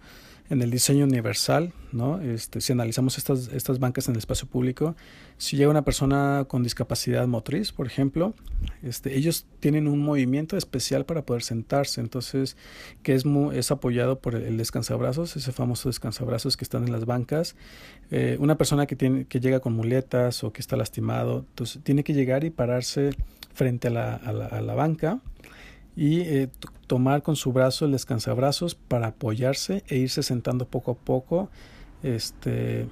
en 0.49 0.61
el 0.61 0.71
diseño 0.71 1.05
universal, 1.05 1.73
¿no? 1.91 2.19
Este, 2.21 2.59
si 2.61 2.73
analizamos 2.73 3.17
estas, 3.17 3.49
estas 3.53 3.79
bancas 3.79 4.07
en 4.07 4.13
el 4.13 4.19
espacio 4.19 4.47
público, 4.47 4.95
si 5.37 5.57
llega 5.57 5.69
una 5.69 5.83
persona 5.83 6.45
con 6.47 6.63
discapacidad 6.63 7.25
motriz, 7.27 7.71
por 7.71 7.87
ejemplo, 7.87 8.33
este, 8.81 9.17
ellos 9.17 9.45
tienen 9.59 9.87
un 9.87 9.99
movimiento 9.99 10.57
especial 10.57 11.05
para 11.05 11.23
poder 11.23 11.43
sentarse, 11.43 12.01
entonces, 12.01 12.57
que 13.03 13.13
es, 13.15 13.23
es 13.53 13.71
apoyado 13.71 14.19
por 14.19 14.35
el, 14.35 14.57
descansabrazos, 14.57 15.35
ese 15.35 15.51
famoso 15.51 15.89
descansabrazos 15.89 16.57
que 16.57 16.65
están 16.65 16.83
en 16.83 16.91
las 16.91 17.05
bancas. 17.05 17.55
Eh, 18.11 18.37
una 18.39 18.57
persona 18.57 18.85
que, 18.85 18.95
tiene, 18.95 19.25
que 19.25 19.39
llega 19.39 19.59
con 19.59 19.73
muletas 19.73 20.43
o 20.43 20.51
que 20.51 20.61
está 20.61 20.75
lastimado, 20.75 21.45
entonces 21.49 21.81
tiene 21.83 22.03
que 22.03 22.13
llegar 22.13 22.43
y 22.43 22.49
pararse 22.49 23.11
frente 23.53 23.87
a 23.87 23.91
la, 23.91 24.15
a 24.15 24.33
la, 24.33 24.45
a 24.47 24.61
la 24.61 24.73
banca 24.73 25.21
y 25.95 26.21
eh, 26.21 26.49
tomar 26.87 27.21
con 27.23 27.35
su 27.35 27.51
brazo 27.51 27.85
el 27.85 27.91
descansabrazos 27.91 28.75
para 28.75 29.07
apoyarse 29.07 29.83
e 29.87 29.97
irse 29.97 30.23
sentando 30.23 30.65
poco 30.65 30.91
a 30.91 30.95
poco 30.95 31.49
este 32.01 32.87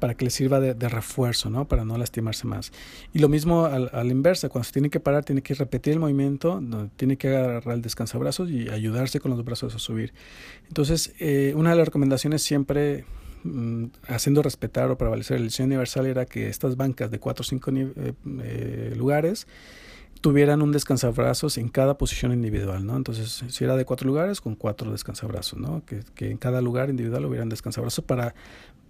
para 0.00 0.14
que 0.14 0.26
le 0.26 0.30
sirva 0.30 0.60
de, 0.60 0.88
refuerzo, 0.88 1.48
¿no? 1.48 1.66
Para 1.66 1.86
no 1.86 1.96
lastimarse 1.96 2.46
más. 2.46 2.72
Y 3.14 3.20
lo 3.20 3.30
mismo 3.30 3.64
al, 3.64 3.90
la 3.90 4.04
inversa, 4.04 4.50
cuando 4.50 4.64
se 4.64 4.72
tiene 4.72 4.90
que 4.90 5.00
parar, 5.00 5.24
tiene 5.24 5.40
que 5.40 5.54
repetir 5.54 5.94
el 5.94 6.00
movimiento, 6.00 6.62
tiene 6.96 7.16
que 7.16 7.28
agarrar 7.28 7.76
el 7.76 7.80
descansabrazos 7.80 8.50
y 8.50 8.68
ayudarse 8.68 9.18
con 9.18 9.30
los 9.30 9.42
brazos 9.46 9.74
a 9.74 9.78
subir. 9.78 10.12
Entonces, 10.68 11.14
eh, 11.20 11.54
una 11.56 11.70
de 11.70 11.76
las 11.76 11.86
recomendaciones 11.86 12.42
siempre 12.42 13.06
mm, 13.44 13.84
haciendo 14.08 14.42
respetar 14.42 14.90
o 14.90 14.98
prevalecer 14.98 15.38
el 15.38 15.44
diseño 15.44 15.68
universal 15.68 16.04
era 16.04 16.26
que 16.26 16.48
estas 16.48 16.76
bancas 16.76 17.10
de 17.10 17.18
4 17.18 17.40
o 17.40 17.44
5 17.44 17.70
eh, 17.74 18.94
lugares 18.94 19.46
tuvieran 20.24 20.62
un 20.62 20.72
descansabrazos 20.72 21.58
en 21.58 21.68
cada 21.68 21.98
posición 21.98 22.32
individual, 22.32 22.86
¿no? 22.86 22.96
Entonces, 22.96 23.44
si 23.46 23.62
era 23.62 23.76
de 23.76 23.84
cuatro 23.84 24.06
lugares, 24.06 24.40
con 24.40 24.54
cuatro 24.54 24.90
descansabrazos, 24.90 25.58
¿no? 25.58 25.84
Que, 25.84 26.00
que 26.14 26.30
en 26.30 26.38
cada 26.38 26.62
lugar 26.62 26.88
individual 26.88 27.26
hubieran 27.26 27.50
descansabrazos 27.50 28.02
para, 28.06 28.34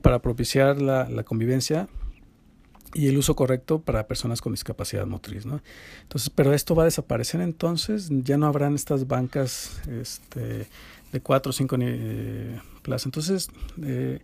para 0.00 0.22
propiciar 0.22 0.80
la, 0.80 1.08
la, 1.08 1.24
convivencia 1.24 1.88
y 2.92 3.08
el 3.08 3.18
uso 3.18 3.34
correcto 3.34 3.80
para 3.80 4.06
personas 4.06 4.40
con 4.40 4.52
discapacidad 4.52 5.06
motriz, 5.06 5.44
¿no? 5.44 5.60
Entonces, 6.02 6.30
pero 6.30 6.52
esto 6.52 6.76
va 6.76 6.84
a 6.84 6.86
desaparecer 6.86 7.40
entonces, 7.40 8.10
ya 8.10 8.38
no 8.38 8.46
habrán 8.46 8.76
estas 8.76 9.08
bancas 9.08 9.82
este, 9.88 10.68
de 11.14 11.20
cuatro 11.20 11.50
o 11.50 11.52
cinco 11.52 11.76
eh, 11.80 12.60
plazas. 12.82 13.06
Entonces, 13.06 13.48
eh, 13.82 14.18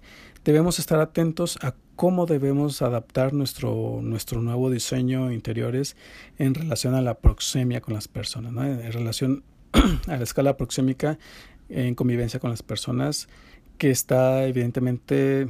debemos 0.45 0.81
estar 0.81 0.99
atentos 0.99 1.57
a 1.63 1.75
cómo 1.95 2.27
debemos 2.27 2.83
adaptar 2.83 3.33
nuestro, 3.33 4.01
nuestro 4.03 4.43
nuevo 4.43 4.71
diseño 4.71 5.31
interiores 5.31 5.97
en 6.37 6.55
relación 6.55 6.95
a 6.95 7.01
la 7.01 7.15
proxemia 7.15 7.81
con 7.81 7.95
las 7.95 8.09
personas, 8.09 8.53
en 8.55 8.93
relación 8.93 9.45
a 10.09 10.17
la 10.17 10.25
escala 10.25 10.57
proxémica 10.57 11.19
en 11.69 11.95
convivencia 11.95 12.41
con 12.41 12.51
las 12.51 12.65
personas 12.65 13.29
que 13.79 13.91
está 13.93 14.45
evidentemente 14.47 15.49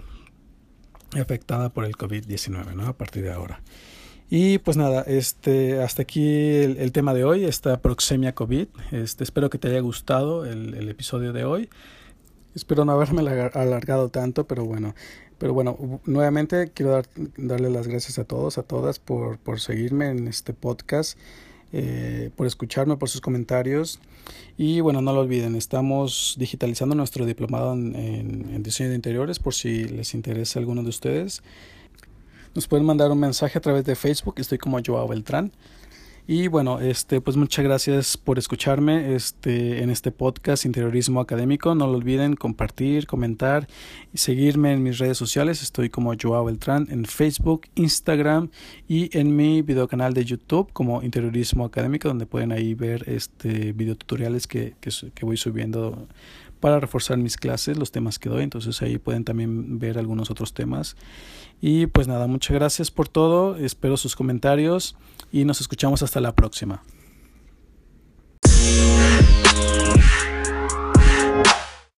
afectada 1.18 1.70
por 1.70 1.86
el 1.86 1.96
COVID-19 1.96 2.74
¿no? 2.74 2.86
a 2.86 2.92
partir 2.92 3.22
de 3.22 3.32
ahora. 3.32 3.62
Y 4.32 4.58
pues 4.58 4.76
nada, 4.76 5.02
este, 5.08 5.82
hasta 5.82 6.02
aquí 6.02 6.24
el, 6.24 6.92
tema 6.92 7.14
de 7.14 7.24
hoy, 7.24 7.44
esta 7.44 7.80
proxemia 7.82 8.32
COVID. 8.32 8.68
Este, 8.92 9.24
espero 9.24 9.50
que 9.50 9.58
te 9.58 9.66
haya 9.66 9.80
gustado 9.80 10.46
el, 10.46 10.88
episodio 10.88 11.32
de 11.32 11.44
hoy. 11.44 11.68
Espero 12.54 12.84
no 12.84 12.92
haberme 12.92 13.22
alargado 13.22 14.08
tanto, 14.08 14.46
pero 14.46 14.64
bueno, 14.64 14.94
pero 15.38 15.52
bueno, 15.52 16.00
nuevamente 16.04 16.70
quiero 16.72 16.92
dar, 16.92 17.06
darle 17.36 17.70
las 17.70 17.88
gracias 17.88 18.20
a 18.20 18.24
todos, 18.24 18.56
a 18.56 18.62
todas 18.62 19.00
por, 19.00 19.38
por 19.38 19.58
seguirme 19.58 20.10
en 20.10 20.28
este 20.28 20.52
podcast, 20.52 21.18
eh, 21.72 22.30
por 22.36 22.46
escucharme, 22.46 22.96
por 22.96 23.08
sus 23.08 23.20
comentarios. 23.20 23.98
Y 24.56 24.78
bueno, 24.78 25.02
no 25.02 25.12
lo 25.12 25.20
olviden, 25.20 25.56
estamos 25.56 26.36
digitalizando 26.38 26.94
nuestro 26.94 27.26
diplomado 27.26 27.72
en 27.72 28.62
diseño 28.62 28.90
de 28.90 28.94
interiores 28.94 29.40
por 29.40 29.54
si 29.54 29.86
les 29.86 30.14
interesa 30.14 30.60
alguno 30.60 30.84
de 30.84 30.88
ustedes. 30.88 31.42
Nos 32.54 32.66
pueden 32.66 32.84
mandar 32.84 33.10
un 33.12 33.20
mensaje 33.20 33.58
a 33.58 33.60
través 33.60 33.84
de 33.84 33.94
Facebook, 33.94 34.34
estoy 34.38 34.58
como 34.58 34.78
Joao 34.84 35.06
Beltrán. 35.06 35.52
Y 36.26 36.46
bueno, 36.46 36.78
este, 36.78 37.20
pues 37.20 37.36
muchas 37.36 37.64
gracias 37.64 38.16
por 38.16 38.38
escucharme 38.38 39.14
este, 39.16 39.82
en 39.82 39.90
este 39.90 40.12
podcast 40.12 40.64
Interiorismo 40.64 41.20
Académico. 41.20 41.74
No 41.74 41.86
lo 41.88 41.94
olviden 41.94 42.36
compartir, 42.36 43.06
comentar 43.08 43.66
y 44.12 44.18
seguirme 44.18 44.72
en 44.72 44.82
mis 44.82 44.98
redes 44.98 45.18
sociales. 45.18 45.60
Estoy 45.62 45.90
como 45.90 46.12
Joao 46.20 46.44
Beltrán 46.44 46.86
en 46.90 47.04
Facebook, 47.04 47.62
Instagram 47.74 48.50
y 48.86 49.16
en 49.18 49.34
mi 49.34 49.62
videocanal 49.62 50.14
de 50.14 50.24
YouTube 50.24 50.72
como 50.72 51.02
Interiorismo 51.02 51.64
Académico, 51.64 52.06
donde 52.06 52.26
pueden 52.26 52.52
ahí 52.52 52.74
ver 52.74 53.08
este 53.08 53.72
videotutoriales 53.72 54.46
que, 54.46 54.74
que, 54.80 54.90
que 55.12 55.24
voy 55.24 55.36
subiendo 55.36 56.06
para 56.60 56.78
reforzar 56.78 57.16
mis 57.18 57.36
clases, 57.36 57.76
los 57.76 57.90
temas 57.90 58.18
que 58.18 58.28
doy, 58.28 58.44
entonces 58.44 58.80
ahí 58.82 58.98
pueden 58.98 59.24
también 59.24 59.78
ver 59.78 59.98
algunos 59.98 60.30
otros 60.30 60.52
temas. 60.52 60.96
Y 61.60 61.86
pues 61.86 62.06
nada, 62.06 62.26
muchas 62.26 62.54
gracias 62.54 62.90
por 62.90 63.08
todo, 63.08 63.56
espero 63.56 63.96
sus 63.96 64.14
comentarios 64.14 64.96
y 65.32 65.44
nos 65.44 65.60
escuchamos 65.60 66.02
hasta 66.02 66.20
la 66.20 66.34
próxima. 66.34 66.82